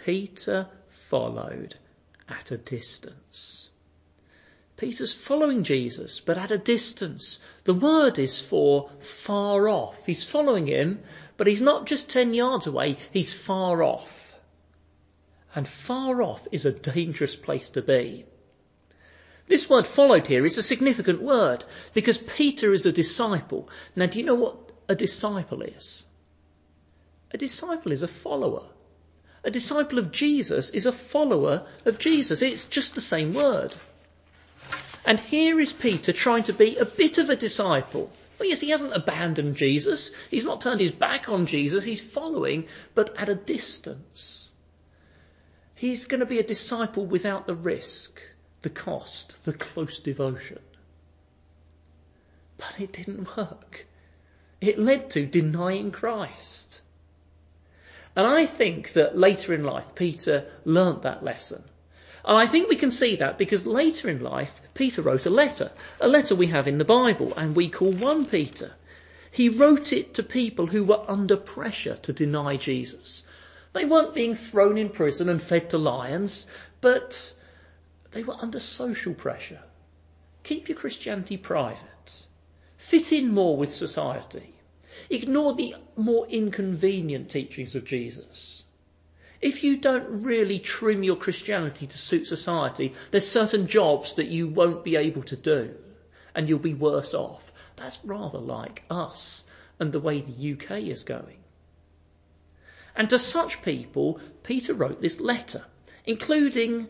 Peter 0.05 0.69
followed 0.89 1.77
at 2.29 2.51
a 2.51 2.57
distance. 2.57 3.69
Peter's 4.83 5.13
following 5.13 5.63
Jesus, 5.63 6.19
but 6.19 6.37
at 6.37 6.51
a 6.51 6.59
distance. 6.59 7.39
The 7.63 7.73
word 7.73 8.19
is 8.19 8.41
for 8.41 8.91
far 8.99 9.69
off. 9.69 10.05
He's 10.07 10.29
following 10.29 10.67
him, 10.67 11.05
but 11.37 11.47
he's 11.47 11.63
not 11.63 11.87
just 11.87 12.11
10 12.11 12.35
yards 12.35 12.67
away, 12.67 12.97
he's 13.13 13.33
far 13.33 13.85
off. 13.85 14.37
And 15.55 15.69
far 15.69 16.21
off 16.21 16.49
is 16.51 16.67
a 16.67 16.73
dangerous 16.73 17.37
place 17.37 17.71
to 17.71 17.83
be. 17.83 18.25
This 19.47 19.71
word 19.71 19.87
followed 19.87 20.27
here 20.27 20.45
is 20.45 20.59
a 20.59 20.65
significant 20.65 21.23
word 21.23 21.65
because 21.95 22.19
Peter 22.19 22.73
is 22.73 22.85
a 22.85 22.91
disciple. 22.91 23.69
Now, 23.95 24.07
do 24.07 24.19
you 24.19 24.25
know 24.25 24.35
what 24.35 24.73
a 24.89 24.97
disciple 24.97 25.63
is? 25.63 26.05
A 27.31 27.39
disciple 27.39 27.93
is 27.93 28.03
a 28.03 28.09
follower. 28.09 28.65
A 29.45 29.51
disciple 29.53 30.01
of 30.01 30.11
Jesus 30.11 30.71
is 30.71 30.87
a 30.87 30.93
follower 30.93 31.69
of 31.85 32.01
Jesus. 32.01 32.43
It's 32.43 32.65
just 32.67 32.97
the 32.97 33.01
same 33.01 33.33
word. 33.33 33.77
And 35.05 35.19
here 35.19 35.59
is 35.59 35.73
Peter 35.73 36.13
trying 36.13 36.45
to 36.45 36.53
be 36.53 36.77
a 36.77 36.85
bit 36.85 37.19
of 37.19 37.29
a 37.29 37.37
disciple. 37.37 38.11
Well, 38.39 38.49
yes, 38.49 38.61
he 38.61 38.71
hasn't 38.71 38.95
abandoned 38.95 39.57
Jesus. 39.57 40.13
He's 40.31 40.45
not 40.45 40.61
turned 40.61 40.81
his 40.81 40.93
back 40.93 41.29
on 41.29 41.47
Jesus. 41.47 41.85
He's 41.85 42.01
following, 42.01 42.67
but 42.95 43.17
at 43.17 43.29
a 43.29 43.35
distance. 43.35 44.51
He's 45.75 46.07
going 46.07 46.21
to 46.21 46.27
be 46.27 46.39
a 46.39 46.45
disciple 46.45 47.05
without 47.05 47.47
the 47.47 47.57
risk, 47.57 48.21
the 48.63 48.71
cost, 48.71 49.45
the 49.45 49.53
close 49.53 49.99
devotion. 49.99 50.61
But 52.57 52.75
it 52.79 52.93
didn't 52.93 53.37
work. 53.37 53.87
It 54.61 54.79
led 54.79 55.11
to 55.11 55.27
denying 55.27 55.91
Christ. 55.91 56.81
And 58.15 58.25
I 58.25 58.47
think 58.47 58.93
that 58.93 59.19
later 59.19 59.55
in 59.55 59.65
life, 59.65 59.97
Peter 59.97 60.47
learnt 60.65 61.03
that 61.03 61.25
lesson. 61.25 61.65
And 62.25 62.39
I 62.39 62.47
think 62.47 62.69
we 62.69 62.77
can 62.77 62.93
see 62.93 63.17
that 63.17 63.39
because 63.39 63.67
later 63.67 64.09
in 64.09 64.23
life, 64.23 64.62
Peter 64.75 65.03
wrote 65.03 65.27
a 65.27 65.31
letter, 65.31 65.71
a 66.01 66.09
letter 66.09 66.35
we 66.35 66.47
have 66.47 66.67
in 66.67 66.79
the 66.79 66.85
Bible, 66.85 67.33
and 67.37 67.55
we 67.55 67.69
call 67.69 67.93
1 67.93 68.27
Peter. 68.27 68.73
He 69.31 69.49
wrote 69.49 69.93
it 69.93 70.15
to 70.15 70.23
people 70.23 70.67
who 70.67 70.85
were 70.85 71.09
under 71.09 71.37
pressure 71.37 71.97
to 72.03 72.13
deny 72.13 72.57
Jesus. 72.57 73.23
They 73.73 73.85
weren't 73.85 74.15
being 74.15 74.35
thrown 74.35 74.77
in 74.79 74.91
prison 74.91 75.29
and 75.29 75.43
fed 75.43 75.71
to 75.71 75.79
lions, 75.79 76.47
but 76.81 77.33
they 78.13 78.23
were 78.23 78.37
under 78.39 78.61
social 78.61 79.15
pressure. 79.15 79.63
Keep 80.43 80.69
your 80.69 80.77
Christianity 80.79 81.37
private. 81.37 82.27
Fit 82.77 83.13
in 83.13 83.33
more 83.33 83.57
with 83.57 83.73
society. 83.73 84.55
Ignore 85.09 85.55
the 85.55 85.75
more 85.97 86.27
inconvenient 86.27 87.31
teachings 87.31 87.75
of 87.75 87.85
Jesus. 87.85 88.65
If 89.43 89.65
you 89.65 89.77
don't 89.77 90.23
really 90.23 90.61
trim 90.61 91.03
your 91.03 91.17
Christianity 91.17 91.87
to 91.89 91.99
suit 91.99 92.27
society, 92.27 92.95
there's 93.11 93.27
certain 93.27 93.67
jobs 93.67 94.15
that 94.15 94.29
you 94.29 94.47
won't 94.47 94.85
be 94.85 94.97
able 94.97 95.25
to 95.25 95.37
do 95.37 95.75
and 96.35 96.49
you'll 96.49 96.61
be 96.61 96.75
worse 96.75 97.13
off. 97.13 97.53
That's 97.77 97.99
rather 98.05 98.39
like 98.39 98.85
us 98.89 99.45
and 99.81 99.93
the 99.93 100.01
way 100.01 100.21
the 100.21 100.53
UK 100.53 100.83
is 100.83 101.03
going. 101.03 101.39
And 102.95 103.11
to 103.11 103.19
such 103.19 103.63
people, 103.63 104.21
Peter 104.45 104.75
wrote 104.75 105.03
this 105.03 105.19
letter, 105.19 105.65
including 106.07 106.89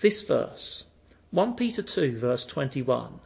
this 0.00 0.22
verse, 0.22 0.84
1 1.30 1.54
Peter 1.54 1.82
2 1.82 2.18
verse 2.18 2.44
21. 2.44 3.18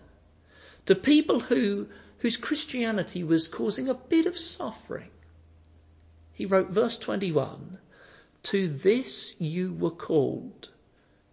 To 0.87 0.95
people 0.95 1.41
who 1.41 1.89
whose 2.23 2.37
Christianity 2.37 3.25
was 3.25 3.49
causing 3.49 3.89
a 3.89 3.95
bit 3.95 4.27
of 4.27 4.39
suffering. 4.39 5.11
He 6.33 6.47
wrote 6.47 6.71
verse 6.71 6.97
21, 6.97 7.79
To 8.45 8.67
this 8.67 9.37
you 9.41 9.73
were 9.73 9.91
called, 9.91 10.69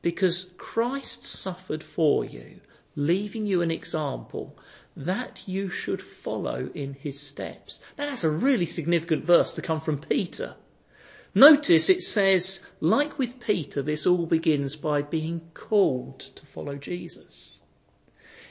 because 0.02 0.50
Christ 0.58 1.26
suffered 1.26 1.84
for 1.84 2.24
you, 2.24 2.62
leaving 2.96 3.46
you 3.46 3.62
an 3.62 3.72
example 3.72 4.58
that 4.96 5.42
you 5.48 5.70
should 5.70 6.02
follow 6.02 6.70
in 6.74 6.94
his 6.94 7.20
steps. 7.20 7.80
Now 7.98 8.10
that's 8.10 8.24
a 8.24 8.30
really 8.30 8.66
significant 8.66 9.26
verse 9.26 9.54
to 9.54 9.62
come 9.62 9.82
from 9.82 10.00
Peter. 10.00 10.56
Notice 11.34 11.90
it 11.90 12.02
says, 12.02 12.62
like 12.80 13.18
with 13.18 13.40
Peter, 13.40 13.82
this 13.82 14.06
all 14.06 14.26
begins 14.26 14.76
by 14.76 15.02
being 15.02 15.42
called 15.54 16.20
to 16.20 16.46
follow 16.48 16.76
Jesus. 16.76 17.60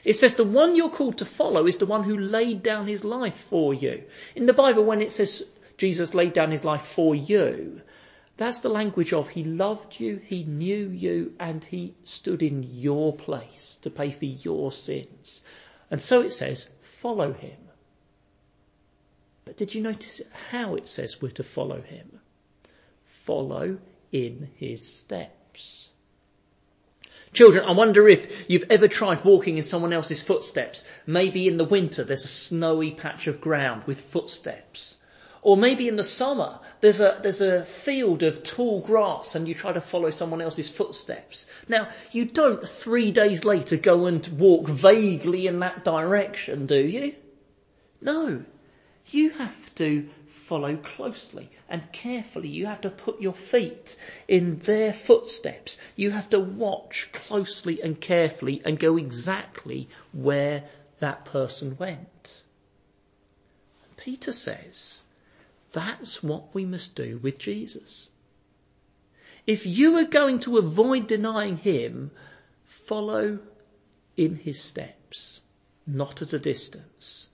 It 0.03 0.13
says 0.13 0.35
the 0.35 0.43
one 0.43 0.75
you're 0.75 0.89
called 0.89 1.17
to 1.17 1.25
follow 1.25 1.67
is 1.67 1.77
the 1.77 1.85
one 1.85 2.03
who 2.03 2.17
laid 2.17 2.63
down 2.63 2.87
his 2.87 3.03
life 3.03 3.35
for 3.35 3.73
you. 3.73 4.03
In 4.35 4.45
the 4.45 4.53
Bible, 4.53 4.85
when 4.85 5.01
it 5.01 5.11
says 5.11 5.45
Jesus 5.77 6.13
laid 6.13 6.33
down 6.33 6.51
his 6.51 6.63
life 6.63 6.83
for 6.83 7.13
you, 7.13 7.81
that's 8.39 8.59
the 8.59 8.69
language 8.69 9.11
of 9.11 9.27
he 9.27 9.43
loved 9.43 9.99
you, 9.99 10.15
he 10.15 10.43
knew 10.43 10.89
you, 10.89 11.33
and 11.39 11.63
he 11.63 11.93
stood 12.03 12.41
in 12.41 12.63
your 12.63 13.13
place 13.13 13.77
to 13.81 13.89
pay 13.89 14.11
for 14.11 14.25
your 14.25 14.71
sins. 14.71 15.43
And 15.91 16.01
so 16.01 16.21
it 16.21 16.31
says, 16.31 16.69
follow 16.81 17.33
him. 17.33 17.57
But 19.43 19.57
did 19.57 19.75
you 19.75 19.81
notice 19.81 20.21
how 20.51 20.75
it 20.75 20.87
says 20.87 21.21
we're 21.21 21.31
to 21.31 21.43
follow 21.43 21.81
him? 21.81 22.19
Follow 23.07 23.77
in 24.13 24.49
his 24.55 24.87
steps. 24.87 25.89
Children, 27.33 27.65
I 27.65 27.73
wonder 27.73 28.07
if 28.07 28.49
you've 28.49 28.71
ever 28.71 28.87
tried 28.87 29.25
walking 29.25 29.57
in 29.57 29.63
someone 29.63 29.91
else's 29.91 30.23
footsteps. 30.23 30.85
Maybe 31.05 31.47
in 31.47 31.57
the 31.57 31.65
winter 31.65 32.05
there's 32.05 32.23
a 32.23 32.29
snowy 32.29 32.91
patch 32.91 33.27
of 33.27 33.41
ground 33.41 33.83
with 33.85 33.99
footsteps. 33.99 34.95
Or 35.41 35.55
maybe 35.55 35.87
in 35.87 35.95
the 35.95 36.03
summer 36.03 36.59
there's 36.81 36.99
a, 36.99 37.19
there's 37.21 37.41
a 37.41 37.63
field 37.63 38.23
of 38.23 38.43
tall 38.43 38.81
grass 38.81 39.35
and 39.35 39.47
you 39.47 39.53
try 39.53 39.71
to 39.71 39.81
follow 39.81 40.09
someone 40.09 40.41
else's 40.41 40.69
footsteps. 40.69 41.47
Now, 41.67 41.89
you 42.11 42.25
don't 42.25 42.67
three 42.67 43.11
days 43.11 43.45
later 43.45 43.77
go 43.77 44.05
and 44.05 44.25
walk 44.27 44.67
vaguely 44.67 45.47
in 45.47 45.59
that 45.59 45.83
direction, 45.83 46.65
do 46.65 46.79
you? 46.79 47.15
No. 48.01 48.43
You 49.07 49.31
have 49.31 49.75
to 49.75 50.09
follow 50.27 50.75
closely 50.77 51.49
and 51.69 51.91
carefully. 51.91 52.47
You 52.47 52.65
have 52.65 52.81
to 52.81 52.89
put 52.89 53.21
your 53.21 53.33
feet 53.33 53.97
in 54.27 54.59
their 54.59 54.93
footsteps. 54.93 55.77
You 55.95 56.11
have 56.11 56.29
to 56.29 56.39
watch 56.39 57.09
closely 57.13 57.81
and 57.81 57.99
carefully 57.99 58.61
and 58.65 58.79
go 58.79 58.97
exactly 58.97 59.89
where 60.11 60.63
that 60.99 61.25
person 61.25 61.77
went. 61.77 62.43
Peter 63.97 64.31
says 64.31 65.01
that's 65.71 66.23
what 66.23 66.53
we 66.53 66.65
must 66.65 66.95
do 66.95 67.19
with 67.21 67.37
Jesus. 67.37 68.09
If 69.45 69.65
you 69.65 69.97
are 69.97 70.05
going 70.05 70.39
to 70.41 70.57
avoid 70.57 71.07
denying 71.07 71.57
him, 71.57 72.11
follow 72.65 73.39
in 74.15 74.35
his 74.35 74.61
steps, 74.61 75.41
not 75.87 76.21
at 76.21 76.33
a 76.33 76.39
distance. 76.39 77.29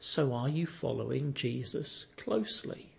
So 0.00 0.32
are 0.34 0.48
you 0.48 0.66
following 0.66 1.34
Jesus 1.34 2.06
closely? 2.16 2.92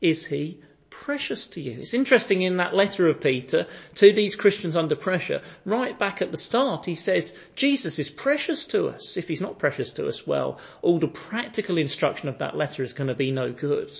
Is 0.00 0.26
he 0.26 0.60
precious 1.02 1.48
to 1.48 1.60
you? 1.60 1.78
It's 1.80 1.94
interesting 1.94 2.42
in 2.42 2.58
that 2.58 2.74
letter 2.74 3.08
of 3.08 3.20
Peter 3.20 3.66
to 3.96 4.12
these 4.12 4.36
Christians 4.36 4.76
under 4.76 4.96
pressure, 4.96 5.42
right 5.64 5.98
back 5.98 6.22
at 6.22 6.30
the 6.30 6.36
start, 6.36 6.86
he 6.86 6.94
says, 6.94 7.36
Jesus 7.54 7.98
is 7.98 8.10
precious 8.10 8.66
to 8.66 8.88
us. 8.88 9.16
If 9.16 9.28
he's 9.28 9.40
not 9.40 9.58
precious 9.58 9.92
to 9.92 10.08
us, 10.08 10.26
well, 10.26 10.58
all 10.82 10.98
the 10.98 11.08
practical 11.08 11.78
instruction 11.78 12.28
of 12.28 12.38
that 12.38 12.56
letter 12.56 12.82
is 12.82 12.92
going 12.92 13.08
to 13.08 13.14
be 13.14 13.30
no 13.30 13.52
good. 13.52 13.92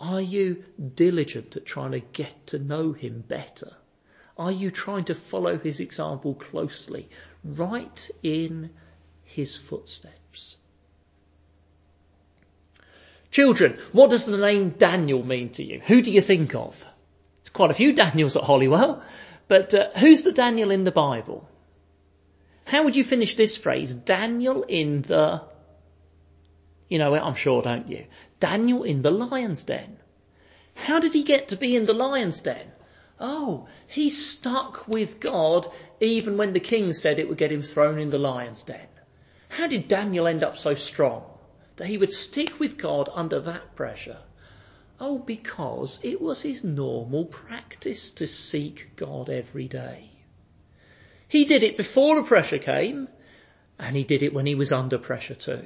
Are 0.00 0.20
you 0.20 0.64
diligent 0.94 1.56
at 1.56 1.66
trying 1.66 1.92
to 1.92 2.00
get 2.00 2.48
to 2.48 2.58
know 2.58 2.92
him 2.92 3.24
better? 3.26 3.72
Are 4.36 4.52
you 4.52 4.70
trying 4.70 5.04
to 5.04 5.14
follow 5.14 5.58
his 5.58 5.80
example 5.80 6.34
closely? 6.34 7.08
Right 7.44 8.10
in 8.22 8.70
his 9.22 9.56
footsteps. 9.56 10.23
Children, 13.34 13.78
what 13.90 14.10
does 14.10 14.26
the 14.26 14.38
name 14.38 14.70
Daniel 14.78 15.26
mean 15.26 15.48
to 15.54 15.64
you? 15.64 15.80
Who 15.80 16.02
do 16.02 16.12
you 16.12 16.20
think 16.20 16.54
of? 16.54 16.78
There's 17.42 17.50
quite 17.50 17.72
a 17.72 17.74
few 17.74 17.92
Daniels 17.92 18.36
at 18.36 18.44
Hollywell, 18.44 19.02
but 19.48 19.74
uh, 19.74 19.90
who's 19.98 20.22
the 20.22 20.30
Daniel 20.30 20.70
in 20.70 20.84
the 20.84 20.92
Bible? 20.92 21.48
How 22.64 22.84
would 22.84 22.94
you 22.94 23.02
finish 23.02 23.34
this 23.34 23.56
phrase? 23.56 23.92
Daniel 23.92 24.62
in 24.62 25.02
the, 25.02 25.42
you 26.88 27.00
know 27.00 27.12
it, 27.14 27.22
I'm 27.22 27.34
sure, 27.34 27.60
don't 27.60 27.88
you? 27.88 28.06
Daniel 28.38 28.84
in 28.84 29.02
the 29.02 29.10
lion's 29.10 29.64
den. 29.64 29.96
How 30.76 31.00
did 31.00 31.12
he 31.12 31.24
get 31.24 31.48
to 31.48 31.56
be 31.56 31.74
in 31.74 31.86
the 31.86 31.92
lion's 31.92 32.40
den? 32.40 32.70
Oh, 33.18 33.66
he 33.88 34.10
stuck 34.10 34.86
with 34.86 35.18
God 35.18 35.66
even 35.98 36.36
when 36.36 36.52
the 36.52 36.60
king 36.60 36.92
said 36.92 37.18
it 37.18 37.28
would 37.28 37.38
get 37.38 37.50
him 37.50 37.62
thrown 37.62 37.98
in 37.98 38.10
the 38.10 38.18
lion's 38.18 38.62
den. 38.62 38.86
How 39.48 39.66
did 39.66 39.88
Daniel 39.88 40.28
end 40.28 40.44
up 40.44 40.56
so 40.56 40.74
strong 40.74 41.33
that 41.76 41.86
he 41.86 41.98
would 41.98 42.12
stick 42.12 42.58
with 42.60 42.78
God 42.78 43.08
under 43.12 43.40
that 43.40 43.74
pressure? 43.74 44.18
Oh, 45.00 45.18
because 45.18 45.98
it 46.02 46.20
was 46.20 46.42
his 46.42 46.62
normal 46.62 47.24
practice 47.24 48.10
to 48.12 48.26
seek 48.26 48.90
God 48.96 49.28
every 49.28 49.68
day. 49.68 50.08
He 51.28 51.44
did 51.44 51.62
it 51.62 51.76
before 51.76 52.16
the 52.16 52.28
pressure 52.28 52.58
came, 52.58 53.08
and 53.78 53.96
he 53.96 54.04
did 54.04 54.22
it 54.22 54.32
when 54.32 54.46
he 54.46 54.54
was 54.54 54.70
under 54.70 54.98
pressure 54.98 55.34
too. 55.34 55.64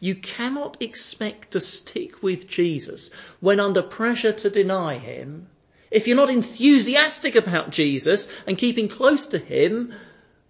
You 0.00 0.14
cannot 0.14 0.82
expect 0.82 1.52
to 1.52 1.60
stick 1.60 2.22
with 2.22 2.48
Jesus 2.48 3.10
when 3.40 3.60
under 3.60 3.82
pressure 3.82 4.32
to 4.32 4.50
deny 4.50 4.98
him 4.98 5.48
if 5.90 6.08
you're 6.08 6.16
not 6.16 6.30
enthusiastic 6.30 7.36
about 7.36 7.70
Jesus 7.70 8.28
and 8.46 8.58
keeping 8.58 8.88
close 8.88 9.26
to 9.26 9.38
him 9.38 9.94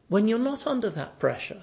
when 0.09 0.27
you're 0.27 0.39
not 0.39 0.67
under 0.67 0.89
that 0.91 1.19
pressure. 1.19 1.63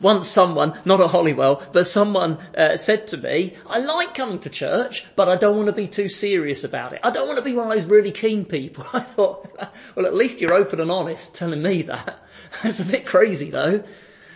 Once 0.00 0.28
someone, 0.28 0.78
not 0.84 1.00
at 1.00 1.10
Hollywell, 1.10 1.62
but 1.72 1.86
someone 1.86 2.38
uh, 2.56 2.76
said 2.76 3.08
to 3.08 3.16
me, 3.16 3.54
I 3.66 3.78
like 3.78 4.14
coming 4.14 4.40
to 4.40 4.50
church, 4.50 5.04
but 5.16 5.28
I 5.28 5.36
don't 5.36 5.56
want 5.56 5.66
to 5.66 5.72
be 5.72 5.86
too 5.86 6.08
serious 6.08 6.64
about 6.64 6.92
it. 6.92 7.00
I 7.02 7.10
don't 7.10 7.26
want 7.26 7.38
to 7.38 7.44
be 7.44 7.54
one 7.54 7.70
of 7.70 7.72
those 7.72 7.90
really 7.90 8.12
keen 8.12 8.44
people. 8.44 8.84
I 8.92 9.00
thought, 9.00 9.56
well, 9.94 10.06
at 10.06 10.14
least 10.14 10.40
you're 10.40 10.54
open 10.54 10.80
and 10.80 10.90
honest 10.90 11.34
telling 11.34 11.62
me 11.62 11.82
that. 11.82 12.18
That's 12.62 12.80
a 12.80 12.84
bit 12.84 13.06
crazy 13.06 13.50
though. 13.50 13.84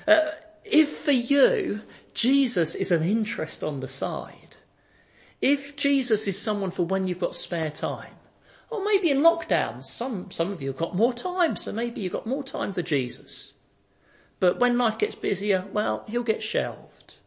Uh, 0.07 0.31
if 0.65 0.99
for 0.99 1.13
you, 1.13 1.81
Jesus 2.15 2.75
is 2.75 2.91
an 2.91 3.03
interest 3.03 3.63
on 3.63 3.81
the 3.81 3.89
side, 3.89 4.57
if 5.41 5.77
Jesus 5.77 6.27
is 6.27 6.41
someone 6.41 6.71
for 6.71 6.85
when 6.85 7.07
you've 7.07 7.21
got 7.21 7.37
spare 7.37 7.71
time, 7.71 8.15
or 8.71 8.85
maybe 8.85 9.11
in 9.11 9.19
lockdown, 9.19 9.85
some, 9.85 10.31
some 10.31 10.53
of 10.53 10.63
you 10.63 10.69
have 10.69 10.77
got 10.77 10.97
more 10.97 11.13
time, 11.13 11.57
so 11.57 11.73
maybe 11.73 12.01
you've 12.01 12.13
got 12.13 12.27
more 12.27 12.43
time 12.43 12.73
for 12.73 12.83
Jesus. 12.83 13.53
But 14.39 14.59
when 14.59 14.77
life 14.79 14.99
gets 14.99 15.15
busier, 15.15 15.67
well, 15.73 16.05
he'll 16.09 16.23
get 16.23 16.43
shelved. 16.43 17.19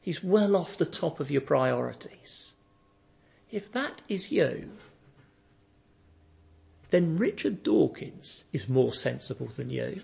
He's 0.00 0.22
well 0.22 0.56
off 0.56 0.76
the 0.76 0.86
top 0.86 1.20
of 1.20 1.30
your 1.30 1.40
priorities. 1.40 2.52
If 3.50 3.72
that 3.72 4.02
is 4.08 4.30
you, 4.30 4.70
then 6.90 7.18
Richard 7.18 7.62
Dawkins 7.62 8.44
is 8.52 8.68
more 8.68 8.92
sensible 8.92 9.48
than 9.48 9.70
you. 9.70 10.02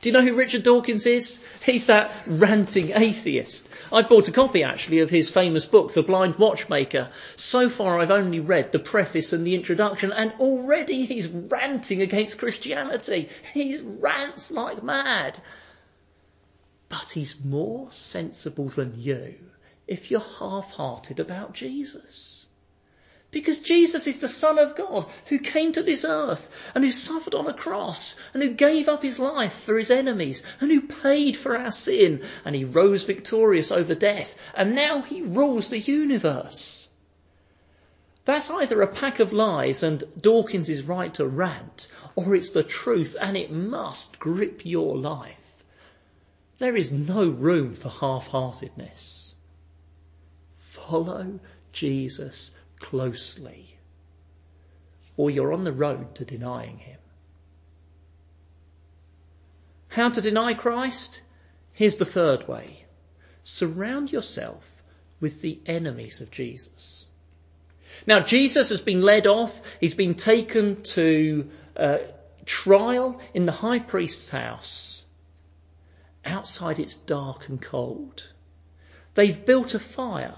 Do 0.00 0.08
you 0.08 0.12
know 0.12 0.22
who 0.22 0.34
Richard 0.34 0.62
Dawkins 0.62 1.06
is? 1.06 1.42
He's 1.64 1.86
that 1.86 2.10
ranting 2.26 2.92
atheist. 2.94 3.68
I 3.92 4.02
bought 4.02 4.28
a 4.28 4.32
copy 4.32 4.62
actually 4.62 5.00
of 5.00 5.10
his 5.10 5.30
famous 5.30 5.64
book, 5.66 5.92
The 5.92 6.02
Blind 6.02 6.36
Watchmaker. 6.36 7.10
So 7.36 7.68
far 7.68 7.98
I've 7.98 8.10
only 8.10 8.40
read 8.40 8.72
the 8.72 8.78
preface 8.78 9.32
and 9.32 9.46
the 9.46 9.54
introduction 9.54 10.12
and 10.12 10.32
already 10.38 11.06
he's 11.06 11.28
ranting 11.28 12.02
against 12.02 12.38
Christianity. 12.38 13.30
He 13.54 13.78
rants 13.78 14.50
like 14.50 14.82
mad. 14.82 15.38
But 16.88 17.10
he's 17.10 17.42
more 17.42 17.90
sensible 17.90 18.68
than 18.68 18.94
you 18.96 19.34
if 19.88 20.10
you're 20.10 20.20
half-hearted 20.20 21.20
about 21.20 21.52
Jesus. 21.52 22.45
Because 23.30 23.60
Jesus 23.60 24.06
is 24.06 24.20
the 24.20 24.28
Son 24.28 24.58
of 24.58 24.76
God 24.76 25.06
who 25.26 25.38
came 25.38 25.72
to 25.72 25.82
this 25.82 26.04
earth 26.04 26.48
and 26.74 26.84
who 26.84 26.92
suffered 26.92 27.34
on 27.34 27.46
a 27.46 27.52
cross 27.52 28.16
and 28.32 28.42
who 28.42 28.50
gave 28.50 28.88
up 28.88 29.02
his 29.02 29.18
life 29.18 29.52
for 29.52 29.76
his 29.76 29.90
enemies 29.90 30.42
and 30.60 30.70
who 30.70 30.82
paid 30.82 31.36
for 31.36 31.58
our 31.58 31.72
sin 31.72 32.22
and 32.44 32.54
he 32.54 32.64
rose 32.64 33.04
victorious 33.04 33.72
over 33.72 33.94
death 33.94 34.38
and 34.54 34.74
now 34.74 35.02
he 35.02 35.22
rules 35.22 35.68
the 35.68 35.78
universe. 35.78 36.88
That's 38.24 38.50
either 38.50 38.80
a 38.82 38.88
pack 38.88 39.20
of 39.20 39.32
lies 39.32 39.82
and 39.82 40.02
Dawkins 40.20 40.68
is 40.68 40.82
right 40.82 41.12
to 41.14 41.26
rant 41.26 41.88
or 42.14 42.34
it's 42.34 42.50
the 42.50 42.62
truth 42.62 43.16
and 43.20 43.36
it 43.36 43.50
must 43.50 44.18
grip 44.18 44.64
your 44.64 44.96
life. 44.96 45.36
There 46.58 46.76
is 46.76 46.92
no 46.92 47.28
room 47.28 47.74
for 47.74 47.88
half-heartedness. 47.88 49.34
Follow 50.58 51.38
Jesus 51.72 52.52
closely, 52.80 53.76
or 55.16 55.30
you're 55.30 55.52
on 55.52 55.64
the 55.64 55.72
road 55.72 56.14
to 56.16 56.24
denying 56.24 56.78
him. 56.78 56.98
How 59.88 60.08
to 60.08 60.20
deny 60.20 60.54
Christ? 60.54 61.20
Here's 61.72 61.96
the 61.96 62.04
third 62.04 62.48
way. 62.48 62.84
Surround 63.44 64.12
yourself 64.12 64.64
with 65.20 65.40
the 65.40 65.58
enemies 65.66 66.20
of 66.20 66.30
Jesus. 66.30 67.06
Now, 68.06 68.20
Jesus 68.20 68.68
has 68.68 68.80
been 68.80 69.00
led 69.00 69.26
off. 69.26 69.60
He's 69.80 69.94
been 69.94 70.14
taken 70.14 70.82
to 70.82 71.48
uh, 71.76 71.98
trial 72.44 73.20
in 73.32 73.46
the 73.46 73.52
high 73.52 73.78
priest's 73.78 74.28
house. 74.28 75.02
Outside 76.24 76.78
it's 76.78 76.96
dark 76.96 77.48
and 77.48 77.60
cold. 77.60 78.26
They've 79.14 79.46
built 79.46 79.74
a 79.74 79.78
fire. 79.78 80.36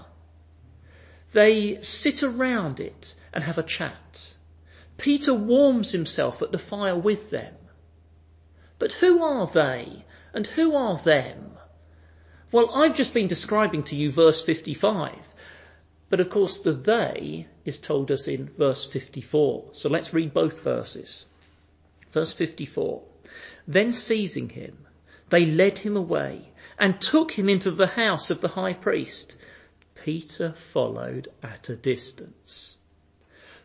They 1.31 1.81
sit 1.81 2.23
around 2.23 2.79
it 2.79 3.15
and 3.33 3.43
have 3.43 3.57
a 3.57 3.63
chat. 3.63 4.33
Peter 4.97 5.33
warms 5.33 5.91
himself 5.91 6.41
at 6.41 6.51
the 6.51 6.57
fire 6.57 6.97
with 6.97 7.29
them. 7.29 7.53
But 8.79 8.93
who 8.93 9.21
are 9.21 9.47
they 9.47 10.05
and 10.33 10.47
who 10.47 10.75
are 10.75 10.97
them? 10.97 11.51
Well, 12.51 12.71
I've 12.73 12.95
just 12.95 13.13
been 13.13 13.27
describing 13.27 13.83
to 13.83 13.95
you 13.95 14.11
verse 14.11 14.41
55. 14.41 15.15
But 16.09 16.19
of 16.19 16.29
course 16.29 16.59
the 16.59 16.73
they 16.73 17.47
is 17.63 17.77
told 17.77 18.09
us 18.09 18.27
in 18.27 18.49
verse 18.57 18.85
54. 18.85 19.69
So 19.73 19.89
let's 19.89 20.13
read 20.13 20.33
both 20.33 20.63
verses. 20.63 21.27
Verse 22.11 22.33
54. 22.33 23.03
Then 23.67 23.93
seizing 23.93 24.49
him, 24.49 24.77
they 25.29 25.45
led 25.45 25.77
him 25.77 25.95
away 25.95 26.49
and 26.79 26.99
took 26.99 27.31
him 27.31 27.47
into 27.49 27.69
the 27.69 27.85
house 27.85 28.31
of 28.31 28.41
the 28.41 28.47
high 28.47 28.73
priest 28.73 29.35
Peter 30.03 30.53
followed 30.53 31.27
at 31.43 31.69
a 31.69 31.75
distance. 31.75 32.77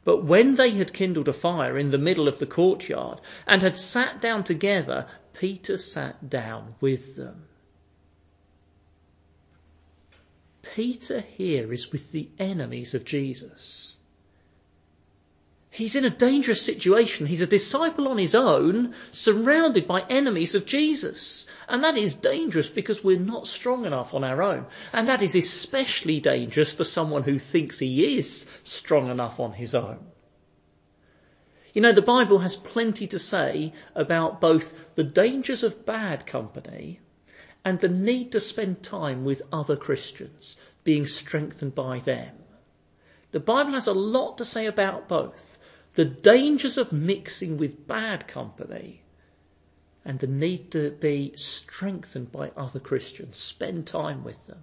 But 0.04 0.24
when 0.24 0.54
they 0.56 0.70
had 0.70 0.92
kindled 0.92 1.28
a 1.28 1.32
fire 1.32 1.78
in 1.78 1.90
the 1.90 1.98
middle 1.98 2.28
of 2.28 2.38
the 2.38 2.46
courtyard 2.46 3.20
and 3.46 3.62
had 3.62 3.76
sat 3.76 4.20
down 4.20 4.44
together, 4.44 5.06
Peter 5.32 5.78
sat 5.78 6.28
down 6.28 6.74
with 6.80 7.16
them. 7.16 7.46
Peter 10.74 11.20
here 11.20 11.72
is 11.72 11.92
with 11.92 12.10
the 12.12 12.28
enemies 12.38 12.94
of 12.94 13.04
Jesus. 13.04 13.96
He's 15.70 15.96
in 15.96 16.04
a 16.04 16.10
dangerous 16.10 16.62
situation. 16.62 17.26
He's 17.26 17.40
a 17.40 17.46
disciple 17.46 18.08
on 18.08 18.18
his 18.18 18.34
own, 18.34 18.94
surrounded 19.10 19.86
by 19.86 20.02
enemies 20.02 20.54
of 20.54 20.66
Jesus. 20.66 21.46
And 21.68 21.84
that 21.84 21.96
is 21.96 22.14
dangerous 22.14 22.68
because 22.68 23.02
we're 23.02 23.18
not 23.18 23.46
strong 23.46 23.86
enough 23.86 24.14
on 24.14 24.24
our 24.24 24.42
own. 24.42 24.66
And 24.92 25.08
that 25.08 25.22
is 25.22 25.34
especially 25.34 26.20
dangerous 26.20 26.72
for 26.72 26.84
someone 26.84 27.22
who 27.22 27.38
thinks 27.38 27.78
he 27.78 28.18
is 28.18 28.46
strong 28.62 29.10
enough 29.10 29.40
on 29.40 29.52
his 29.52 29.74
own. 29.74 29.98
You 31.72 31.82
know, 31.82 31.92
the 31.92 32.02
Bible 32.02 32.38
has 32.38 32.54
plenty 32.54 33.08
to 33.08 33.18
say 33.18 33.72
about 33.94 34.40
both 34.40 34.74
the 34.94 35.04
dangers 35.04 35.62
of 35.62 35.84
bad 35.84 36.26
company 36.26 37.00
and 37.64 37.80
the 37.80 37.88
need 37.88 38.32
to 38.32 38.40
spend 38.40 38.82
time 38.82 39.24
with 39.24 39.42
other 39.52 39.76
Christians, 39.76 40.56
being 40.84 41.06
strengthened 41.06 41.74
by 41.74 41.98
them. 41.98 42.36
The 43.32 43.40
Bible 43.40 43.72
has 43.72 43.86
a 43.86 43.92
lot 43.92 44.38
to 44.38 44.44
say 44.44 44.66
about 44.66 45.08
both 45.08 45.58
the 45.94 46.04
dangers 46.04 46.78
of 46.78 46.92
mixing 46.92 47.56
with 47.56 47.86
bad 47.86 48.28
company 48.28 49.03
and 50.04 50.18
the 50.18 50.26
need 50.26 50.70
to 50.72 50.90
be 50.90 51.32
strengthened 51.36 52.30
by 52.30 52.50
other 52.56 52.80
Christians. 52.80 53.38
Spend 53.38 53.86
time 53.86 54.24
with 54.24 54.46
them. 54.46 54.58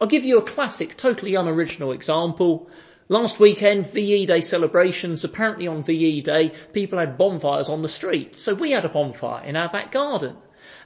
I'll 0.00 0.08
give 0.08 0.24
you 0.24 0.38
a 0.38 0.42
classic, 0.42 0.96
totally 0.96 1.36
unoriginal 1.36 1.92
example. 1.92 2.68
Last 3.08 3.38
weekend, 3.38 3.86
VE 3.86 4.26
Day 4.26 4.40
celebrations, 4.40 5.22
apparently 5.22 5.68
on 5.68 5.84
VE 5.84 6.22
Day, 6.22 6.52
people 6.72 6.98
had 6.98 7.18
bonfires 7.18 7.68
on 7.68 7.82
the 7.82 7.88
street. 7.88 8.36
So 8.36 8.54
we 8.54 8.72
had 8.72 8.84
a 8.84 8.88
bonfire 8.88 9.44
in 9.44 9.54
our 9.54 9.68
back 9.68 9.92
garden. 9.92 10.36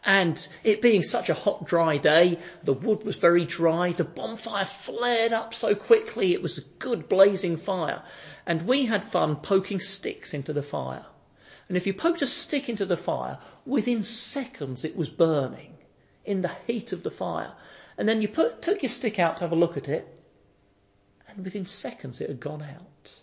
And 0.05 0.47
it 0.63 0.83
being 0.83 1.03
such 1.03 1.31
a 1.31 1.35
hot, 1.35 1.67
dry 1.67 1.97
day, 1.97 2.39
the 2.63 2.73
wood 2.73 3.05
was 3.05 3.17
very 3.17 3.45
dry, 3.45 3.93
the 3.93 4.05
bonfire 4.05 4.65
flared 4.65 5.33
up 5.33 5.53
so 5.55 5.75
quickly, 5.75 6.33
it 6.33 6.43
was 6.43 6.59
a 6.59 6.65
good 6.79 7.09
blazing 7.09 7.57
fire. 7.57 8.03
And 8.47 8.63
we 8.63 8.85
had 8.85 9.05
fun 9.05 9.37
poking 9.37 9.81
sticks 9.81 10.33
into 10.35 10.53
the 10.53 10.63
fire. 10.63 11.05
And 11.69 11.77
if 11.77 11.87
you 11.87 11.95
poked 11.95 12.23
a 12.23 12.27
stick 12.27 12.69
into 12.69 12.87
the 12.87 12.97
fire, 12.97 13.39
within 13.65 14.03
seconds 14.03 14.85
it 14.85 14.97
was 14.97 15.09
burning 15.09 15.77
in 16.25 16.43
the 16.43 16.53
heat 16.67 16.93
of 16.93 17.03
the 17.03 17.11
fire. 17.11 17.53
And 17.99 18.09
then 18.09 18.23
you 18.23 18.29
put, 18.29 18.63
took 18.63 18.83
your 18.83 18.91
stick 18.91 19.19
out 19.19 19.39
to 19.39 19.45
have 19.45 19.53
a 19.53 19.57
look 19.57 19.77
at 19.77 19.89
it, 19.89 20.07
and 21.29 21.43
within 21.45 21.65
seconds 21.65 22.21
it 22.21 22.29
had 22.29 22.41
gone 22.41 22.63
out. 22.63 23.21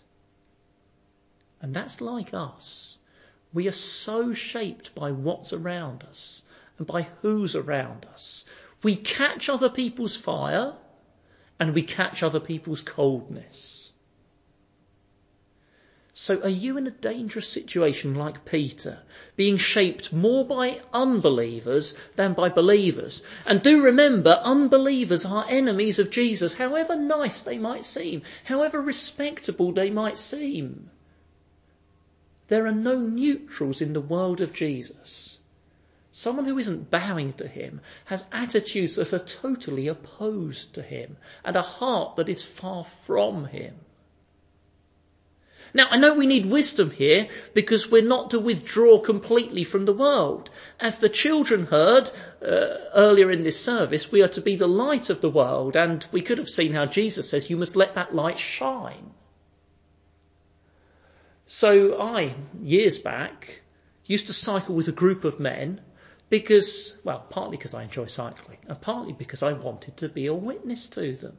And 1.60 1.72
that's 1.72 2.00
like 2.00 2.34
us. 2.34 2.98
We 3.54 3.68
are 3.68 3.72
so 3.72 4.34
shaped 4.34 4.94
by 4.94 5.12
what's 5.12 5.52
around 5.52 6.04
us 6.04 6.42
and 6.76 6.86
by 6.86 7.08
who's 7.22 7.54
around 7.54 8.04
us. 8.12 8.44
We 8.82 8.96
catch 8.96 9.48
other 9.48 9.70
people's 9.70 10.16
fire 10.16 10.74
and 11.58 11.72
we 11.72 11.82
catch 11.82 12.22
other 12.22 12.40
people's 12.40 12.82
coldness. 12.82 13.92
So 16.16 16.40
are 16.42 16.48
you 16.48 16.76
in 16.78 16.86
a 16.86 16.92
dangerous 16.92 17.48
situation 17.48 18.14
like 18.14 18.44
Peter, 18.44 19.00
being 19.34 19.56
shaped 19.56 20.12
more 20.12 20.44
by 20.44 20.80
unbelievers 20.92 21.96
than 22.14 22.34
by 22.34 22.50
believers? 22.50 23.20
And 23.44 23.60
do 23.60 23.82
remember, 23.82 24.40
unbelievers 24.44 25.24
are 25.24 25.44
enemies 25.48 25.98
of 25.98 26.10
Jesus, 26.10 26.54
however 26.54 26.94
nice 26.94 27.42
they 27.42 27.58
might 27.58 27.84
seem, 27.84 28.22
however 28.44 28.80
respectable 28.80 29.72
they 29.72 29.90
might 29.90 30.16
seem. 30.16 30.88
There 32.46 32.64
are 32.66 32.72
no 32.72 32.96
neutrals 32.96 33.80
in 33.80 33.92
the 33.92 34.00
world 34.00 34.40
of 34.40 34.54
Jesus. 34.54 35.40
Someone 36.12 36.44
who 36.44 36.58
isn't 36.58 36.92
bowing 36.92 37.32
to 37.34 37.48
him 37.48 37.80
has 38.04 38.24
attitudes 38.30 38.94
that 38.94 39.12
are 39.12 39.18
totally 39.18 39.88
opposed 39.88 40.74
to 40.74 40.82
him 40.82 41.16
and 41.44 41.56
a 41.56 41.62
heart 41.62 42.14
that 42.16 42.28
is 42.28 42.44
far 42.44 42.84
from 42.84 43.46
him. 43.46 43.74
Now, 45.76 45.88
I 45.90 45.96
know 45.96 46.14
we 46.14 46.26
need 46.26 46.46
wisdom 46.46 46.92
here 46.92 47.28
because 47.52 47.90
we're 47.90 48.00
not 48.00 48.30
to 48.30 48.38
withdraw 48.38 49.00
completely 49.00 49.64
from 49.64 49.86
the 49.86 49.92
world. 49.92 50.48
As 50.78 51.00
the 51.00 51.08
children 51.08 51.66
heard 51.66 52.08
uh, 52.40 52.76
earlier 52.94 53.28
in 53.32 53.42
this 53.42 53.62
service, 53.62 54.12
we 54.12 54.22
are 54.22 54.28
to 54.28 54.40
be 54.40 54.54
the 54.54 54.68
light 54.68 55.10
of 55.10 55.20
the 55.20 55.28
world, 55.28 55.74
and 55.74 56.06
we 56.12 56.22
could 56.22 56.38
have 56.38 56.48
seen 56.48 56.72
how 56.72 56.86
Jesus 56.86 57.28
says 57.28 57.50
you 57.50 57.56
must 57.56 57.74
let 57.74 57.94
that 57.94 58.14
light 58.14 58.38
shine. 58.38 59.10
So 61.48 62.00
I, 62.00 62.36
years 62.62 63.00
back, 63.00 63.62
used 64.06 64.28
to 64.28 64.32
cycle 64.32 64.76
with 64.76 64.86
a 64.86 64.92
group 64.92 65.24
of 65.24 65.40
men 65.40 65.80
because, 66.30 66.96
well, 67.02 67.26
partly 67.28 67.56
because 67.56 67.74
I 67.74 67.82
enjoy 67.82 68.06
cycling, 68.06 68.58
and 68.68 68.80
partly 68.80 69.12
because 69.12 69.42
I 69.42 69.54
wanted 69.54 69.96
to 69.98 70.08
be 70.08 70.26
a 70.26 70.34
witness 70.34 70.86
to 70.90 71.16
them. 71.16 71.36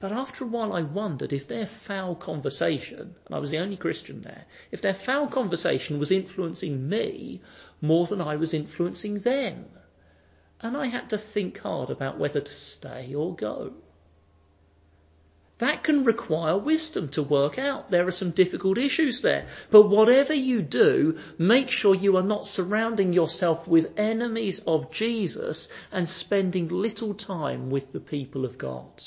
But 0.00 0.12
after 0.12 0.44
a 0.44 0.46
while, 0.46 0.72
I 0.72 0.82
wondered 0.82 1.32
if 1.32 1.48
their 1.48 1.66
foul 1.66 2.14
conversation, 2.14 3.16
and 3.26 3.34
I 3.34 3.40
was 3.40 3.50
the 3.50 3.58
only 3.58 3.76
Christian 3.76 4.22
there, 4.22 4.44
if 4.70 4.80
their 4.80 4.94
foul 4.94 5.26
conversation 5.26 5.98
was 5.98 6.12
influencing 6.12 6.88
me 6.88 7.40
more 7.80 8.06
than 8.06 8.20
I 8.20 8.36
was 8.36 8.54
influencing 8.54 9.18
them. 9.20 9.64
And 10.60 10.76
I 10.76 10.86
had 10.86 11.10
to 11.10 11.18
think 11.18 11.58
hard 11.58 11.90
about 11.90 12.16
whether 12.16 12.40
to 12.40 12.52
stay 12.52 13.12
or 13.12 13.34
go. 13.34 13.74
That 15.58 15.82
can 15.82 16.04
require 16.04 16.56
wisdom 16.56 17.08
to 17.08 17.22
work 17.24 17.58
out. 17.58 17.90
There 17.90 18.06
are 18.06 18.12
some 18.12 18.30
difficult 18.30 18.78
issues 18.78 19.20
there. 19.22 19.48
But 19.68 19.88
whatever 19.88 20.32
you 20.32 20.62
do, 20.62 21.18
make 21.38 21.70
sure 21.70 21.96
you 21.96 22.16
are 22.18 22.22
not 22.22 22.46
surrounding 22.46 23.12
yourself 23.12 23.66
with 23.66 23.98
enemies 23.98 24.60
of 24.60 24.92
Jesus 24.92 25.68
and 25.90 26.08
spending 26.08 26.68
little 26.68 27.14
time 27.14 27.68
with 27.68 27.90
the 27.90 27.98
people 27.98 28.44
of 28.44 28.58
God 28.58 29.02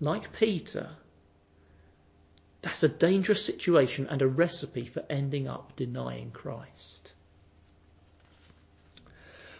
like 0.00 0.32
Peter, 0.32 0.90
that's 2.62 2.82
a 2.82 2.88
dangerous 2.88 3.44
situation 3.44 4.06
and 4.10 4.22
a 4.22 4.26
recipe 4.26 4.84
for 4.84 5.04
ending 5.08 5.48
up 5.48 5.76
denying 5.76 6.30
Christ. 6.30 7.12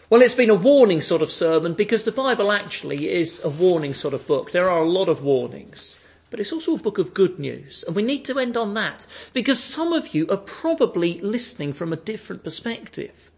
Well, 0.09 0.21
it's 0.21 0.35
been 0.35 0.49
a 0.49 0.55
warning 0.55 1.01
sort 1.01 1.21
of 1.21 1.31
sermon 1.31 1.73
because 1.73 2.03
the 2.03 2.11
Bible 2.11 2.51
actually 2.51 3.09
is 3.09 3.41
a 3.43 3.49
warning 3.49 3.93
sort 3.93 4.13
of 4.13 4.27
book. 4.27 4.51
There 4.51 4.69
are 4.69 4.81
a 4.81 4.89
lot 4.89 5.07
of 5.07 5.23
warnings. 5.23 5.97
But 6.31 6.39
it's 6.39 6.53
also 6.53 6.75
a 6.75 6.79
book 6.79 6.97
of 6.97 7.13
good 7.13 7.39
news. 7.39 7.83
And 7.85 7.95
we 7.95 8.03
need 8.03 8.25
to 8.25 8.39
end 8.39 8.57
on 8.57 8.73
that 8.73 9.05
because 9.33 9.61
some 9.61 9.93
of 9.93 10.15
you 10.15 10.27
are 10.29 10.37
probably 10.37 11.19
listening 11.19 11.73
from 11.73 11.93
a 11.93 11.97
different 11.97 12.43
perspective, 12.43 13.31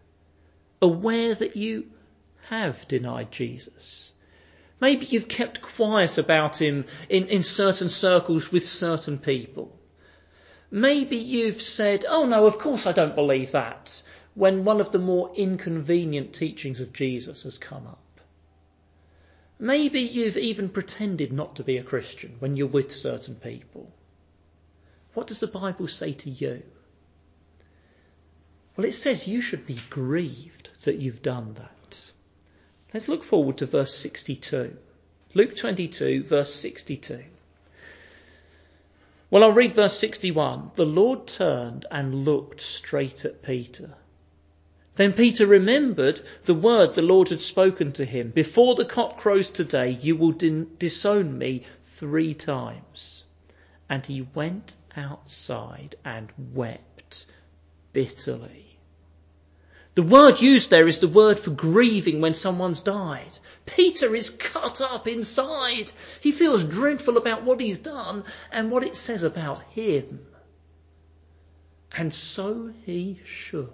aware 0.80 1.34
that 1.34 1.56
you 1.56 1.86
have 2.48 2.88
denied 2.88 3.32
Jesus. 3.32 4.13
Maybe 4.80 5.06
you've 5.06 5.28
kept 5.28 5.62
quiet 5.62 6.18
about 6.18 6.60
him 6.60 6.84
in, 7.08 7.28
in 7.28 7.42
certain 7.42 7.88
circles 7.88 8.50
with 8.50 8.66
certain 8.66 9.18
people. 9.18 9.78
Maybe 10.70 11.16
you've 11.16 11.62
said, 11.62 12.04
oh 12.08 12.26
no, 12.26 12.46
of 12.46 12.58
course 12.58 12.86
I 12.86 12.92
don't 12.92 13.14
believe 13.14 13.52
that, 13.52 14.02
when 14.34 14.64
one 14.64 14.80
of 14.80 14.90
the 14.90 14.98
more 14.98 15.32
inconvenient 15.34 16.32
teachings 16.32 16.80
of 16.80 16.92
Jesus 16.92 17.44
has 17.44 17.58
come 17.58 17.86
up. 17.86 18.20
Maybe 19.58 20.00
you've 20.00 20.36
even 20.36 20.68
pretended 20.68 21.32
not 21.32 21.56
to 21.56 21.64
be 21.64 21.78
a 21.78 21.84
Christian 21.84 22.36
when 22.40 22.56
you're 22.56 22.66
with 22.66 22.94
certain 22.94 23.36
people. 23.36 23.92
What 25.14 25.28
does 25.28 25.38
the 25.38 25.46
Bible 25.46 25.86
say 25.86 26.12
to 26.12 26.30
you? 26.30 26.62
Well, 28.76 28.84
it 28.84 28.94
says 28.94 29.28
you 29.28 29.40
should 29.40 29.66
be 29.66 29.78
grieved 29.88 30.70
that 30.84 30.96
you've 30.96 31.22
done 31.22 31.54
that. 31.54 31.70
Let's 32.94 33.08
look 33.08 33.24
forward 33.24 33.56
to 33.56 33.66
verse 33.66 33.92
62. 33.92 34.76
Luke 35.34 35.56
22, 35.56 36.22
verse 36.22 36.54
62. 36.54 37.24
Well, 39.30 39.42
I'll 39.42 39.50
read 39.50 39.72
verse 39.72 39.98
61. 39.98 40.70
The 40.76 40.86
Lord 40.86 41.26
turned 41.26 41.86
and 41.90 42.24
looked 42.24 42.60
straight 42.60 43.24
at 43.24 43.42
Peter. 43.42 43.94
Then 44.94 45.12
Peter 45.12 45.44
remembered 45.44 46.20
the 46.44 46.54
word 46.54 46.94
the 46.94 47.02
Lord 47.02 47.30
had 47.30 47.40
spoken 47.40 47.90
to 47.94 48.04
him. 48.04 48.30
Before 48.30 48.76
the 48.76 48.84
cock 48.84 49.18
crows 49.18 49.50
today, 49.50 49.90
you 49.90 50.14
will 50.14 50.30
disown 50.30 51.36
me 51.36 51.64
three 51.82 52.32
times. 52.32 53.24
And 53.90 54.06
he 54.06 54.28
went 54.36 54.76
outside 54.96 55.96
and 56.04 56.30
wept 56.52 57.26
bitterly. 57.92 58.73
The 59.94 60.02
word 60.02 60.40
used 60.40 60.70
there 60.70 60.88
is 60.88 60.98
the 60.98 61.08
word 61.08 61.38
for 61.38 61.50
grieving 61.50 62.20
when 62.20 62.34
someone's 62.34 62.80
died. 62.80 63.38
Peter 63.64 64.14
is 64.14 64.30
cut 64.30 64.80
up 64.80 65.06
inside. 65.06 65.92
He 66.20 66.32
feels 66.32 66.64
dreadful 66.64 67.16
about 67.16 67.44
what 67.44 67.60
he's 67.60 67.78
done 67.78 68.24
and 68.50 68.70
what 68.70 68.82
it 68.82 68.96
says 68.96 69.22
about 69.22 69.60
him. 69.70 70.26
And 71.92 72.12
so 72.12 72.72
he 72.84 73.20
should. 73.24 73.68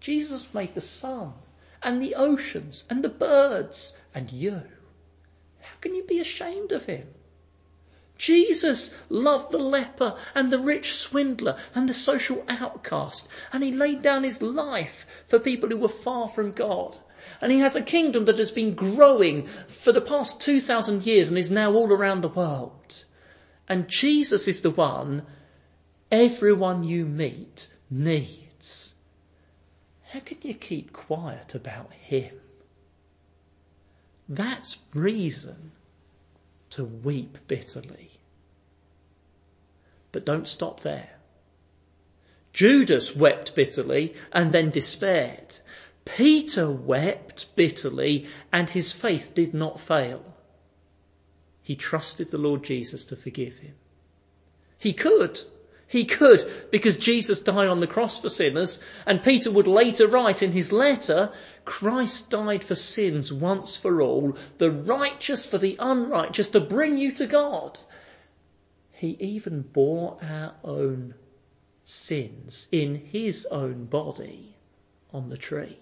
Jesus 0.00 0.46
made 0.54 0.74
the 0.74 0.80
sun 0.80 1.34
and 1.82 2.00
the 2.00 2.14
oceans 2.14 2.84
and 2.88 3.04
the 3.04 3.10
birds 3.10 3.94
and 4.14 4.32
you. 4.32 4.62
How 5.60 5.76
can 5.80 5.94
you 5.94 6.04
be 6.04 6.20
ashamed 6.20 6.72
of 6.72 6.86
him? 6.86 7.06
Jesus 8.18 8.90
loved 9.08 9.50
the 9.50 9.58
leper 9.58 10.16
and 10.34 10.52
the 10.52 10.58
rich 10.58 10.94
swindler 10.94 11.58
and 11.74 11.88
the 11.88 11.94
social 11.94 12.44
outcast, 12.48 13.28
and 13.52 13.62
he 13.62 13.72
laid 13.72 14.02
down 14.02 14.22
his 14.22 14.40
life 14.40 15.06
for 15.28 15.38
people 15.38 15.68
who 15.68 15.78
were 15.78 15.88
far 15.88 16.28
from 16.28 16.52
God. 16.52 16.96
And 17.40 17.50
he 17.50 17.60
has 17.60 17.76
a 17.76 17.82
kingdom 17.82 18.26
that 18.26 18.38
has 18.38 18.50
been 18.50 18.74
growing 18.74 19.46
for 19.68 19.92
the 19.92 20.00
past 20.00 20.40
2,000 20.40 21.06
years 21.06 21.28
and 21.28 21.38
is 21.38 21.50
now 21.50 21.72
all 21.72 21.92
around 21.92 22.20
the 22.20 22.28
world. 22.28 23.04
And 23.68 23.88
Jesus 23.88 24.48
is 24.48 24.60
the 24.60 24.70
one 24.70 25.24
everyone 26.10 26.84
you 26.84 27.06
meet 27.06 27.68
needs. 27.90 28.94
How 30.10 30.20
can 30.20 30.38
you 30.42 30.54
keep 30.54 30.92
quiet 30.92 31.54
about 31.54 31.92
him? 31.92 32.38
That's 34.28 34.78
reason 34.94 35.72
to 36.72 36.84
weep 36.84 37.38
bitterly. 37.48 38.10
But 40.10 40.26
don't 40.26 40.48
stop 40.48 40.80
there. 40.80 41.10
Judas 42.52 43.16
wept 43.16 43.54
bitterly 43.54 44.14
and 44.32 44.52
then 44.52 44.70
despaired. 44.70 45.56
Peter 46.04 46.70
wept 46.70 47.54
bitterly 47.56 48.26
and 48.52 48.68
his 48.68 48.92
faith 48.92 49.32
did 49.34 49.54
not 49.54 49.80
fail. 49.80 50.24
He 51.62 51.76
trusted 51.76 52.30
the 52.30 52.38
Lord 52.38 52.64
Jesus 52.64 53.04
to 53.06 53.16
forgive 53.16 53.58
him. 53.58 53.74
He 54.78 54.92
could. 54.92 55.40
He 55.92 56.06
could 56.06 56.50
because 56.70 56.96
Jesus 56.96 57.42
died 57.42 57.68
on 57.68 57.80
the 57.80 57.86
cross 57.86 58.18
for 58.18 58.30
sinners 58.30 58.80
and 59.04 59.22
Peter 59.22 59.50
would 59.50 59.66
later 59.66 60.06
write 60.08 60.42
in 60.42 60.50
his 60.50 60.72
letter, 60.72 61.30
Christ 61.66 62.30
died 62.30 62.64
for 62.64 62.74
sins 62.74 63.30
once 63.30 63.76
for 63.76 64.00
all, 64.00 64.38
the 64.56 64.70
righteous 64.70 65.44
for 65.44 65.58
the 65.58 65.76
unrighteous 65.78 66.48
to 66.52 66.60
bring 66.60 66.96
you 66.96 67.12
to 67.12 67.26
God. 67.26 67.78
He 68.92 69.18
even 69.20 69.60
bore 69.60 70.16
our 70.22 70.54
own 70.64 71.12
sins 71.84 72.68
in 72.72 72.94
his 72.94 73.44
own 73.44 73.84
body 73.84 74.56
on 75.12 75.28
the 75.28 75.36
tree. 75.36 75.76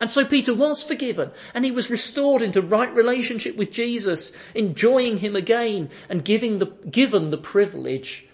And 0.00 0.08
so 0.08 0.24
Peter 0.24 0.54
was 0.54 0.84
forgiven 0.84 1.32
and 1.54 1.64
he 1.64 1.72
was 1.72 1.90
restored 1.90 2.40
into 2.40 2.62
right 2.62 2.94
relationship 2.94 3.56
with 3.56 3.72
Jesus, 3.72 4.30
enjoying 4.54 5.18
him 5.18 5.34
again 5.34 5.90
and 6.08 6.24
giving 6.24 6.60
the, 6.60 6.66
given 6.66 7.30
the 7.30 7.36
privilege 7.36 8.28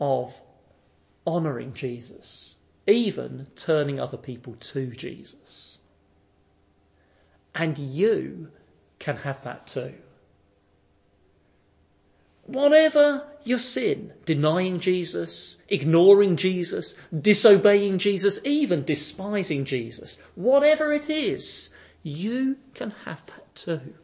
of 0.00 0.40
honouring 1.26 1.72
Jesus, 1.72 2.56
even 2.86 3.46
turning 3.56 4.00
other 4.00 4.16
people 4.16 4.54
to 4.60 4.86
Jesus. 4.88 5.78
and 7.56 7.78
you 7.78 8.48
can 8.98 9.16
have 9.16 9.42
that 9.42 9.66
too. 9.66 9.94
Whatever 12.44 13.26
your 13.44 13.58
sin, 13.58 14.12
denying 14.24 14.78
Jesus, 14.78 15.56
ignoring 15.68 16.36
Jesus, 16.36 16.94
disobeying 17.18 17.98
Jesus, 17.98 18.40
even 18.44 18.84
despising 18.84 19.64
Jesus, 19.64 20.18
whatever 20.36 20.92
it 20.92 21.10
is, 21.10 21.70
you 22.04 22.56
can 22.74 22.92
have 23.04 23.24
that 23.26 23.54
too. 23.54 23.94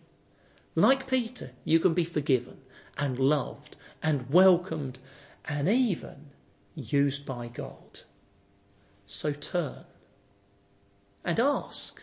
Like 0.74 1.06
Peter, 1.06 1.50
you 1.64 1.78
can 1.78 1.94
be 1.94 2.04
forgiven 2.04 2.56
and 2.96 3.18
loved 3.18 3.76
and 4.02 4.28
welcomed 4.30 4.98
and 5.44 5.68
even 5.68 6.30
used 6.74 7.26
by 7.26 7.48
God. 7.48 8.00
So 9.06 9.32
turn 9.32 9.84
and 11.24 11.38
ask 11.38 12.02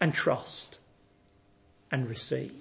and 0.00 0.12
trust 0.14 0.78
and 1.90 2.08
receive. 2.08 2.52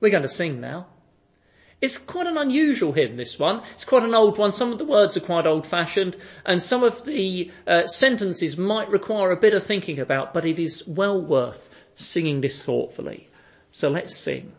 We're 0.00 0.10
going 0.10 0.22
to 0.22 0.28
sing 0.28 0.60
now. 0.60 0.86
It's 1.80 1.96
quite 1.96 2.26
an 2.26 2.36
unusual 2.36 2.92
hymn, 2.92 3.16
this 3.16 3.38
one. 3.38 3.62
It's 3.72 3.86
quite 3.86 4.02
an 4.02 4.14
old 4.14 4.36
one. 4.36 4.52
Some 4.52 4.70
of 4.70 4.78
the 4.78 4.84
words 4.84 5.16
are 5.16 5.20
quite 5.20 5.46
old 5.46 5.66
fashioned 5.66 6.16
and 6.44 6.60
some 6.60 6.82
of 6.82 7.04
the 7.04 7.50
uh, 7.66 7.86
sentences 7.86 8.58
might 8.58 8.90
require 8.90 9.30
a 9.30 9.40
bit 9.40 9.54
of 9.54 9.62
thinking 9.62 9.98
about, 9.98 10.34
but 10.34 10.44
it 10.44 10.58
is 10.58 10.86
well 10.86 11.20
worth 11.20 11.70
singing 11.94 12.42
this 12.42 12.62
thoughtfully. 12.62 13.28
So 13.70 13.88
let's 13.88 14.14
sing. 14.14 14.52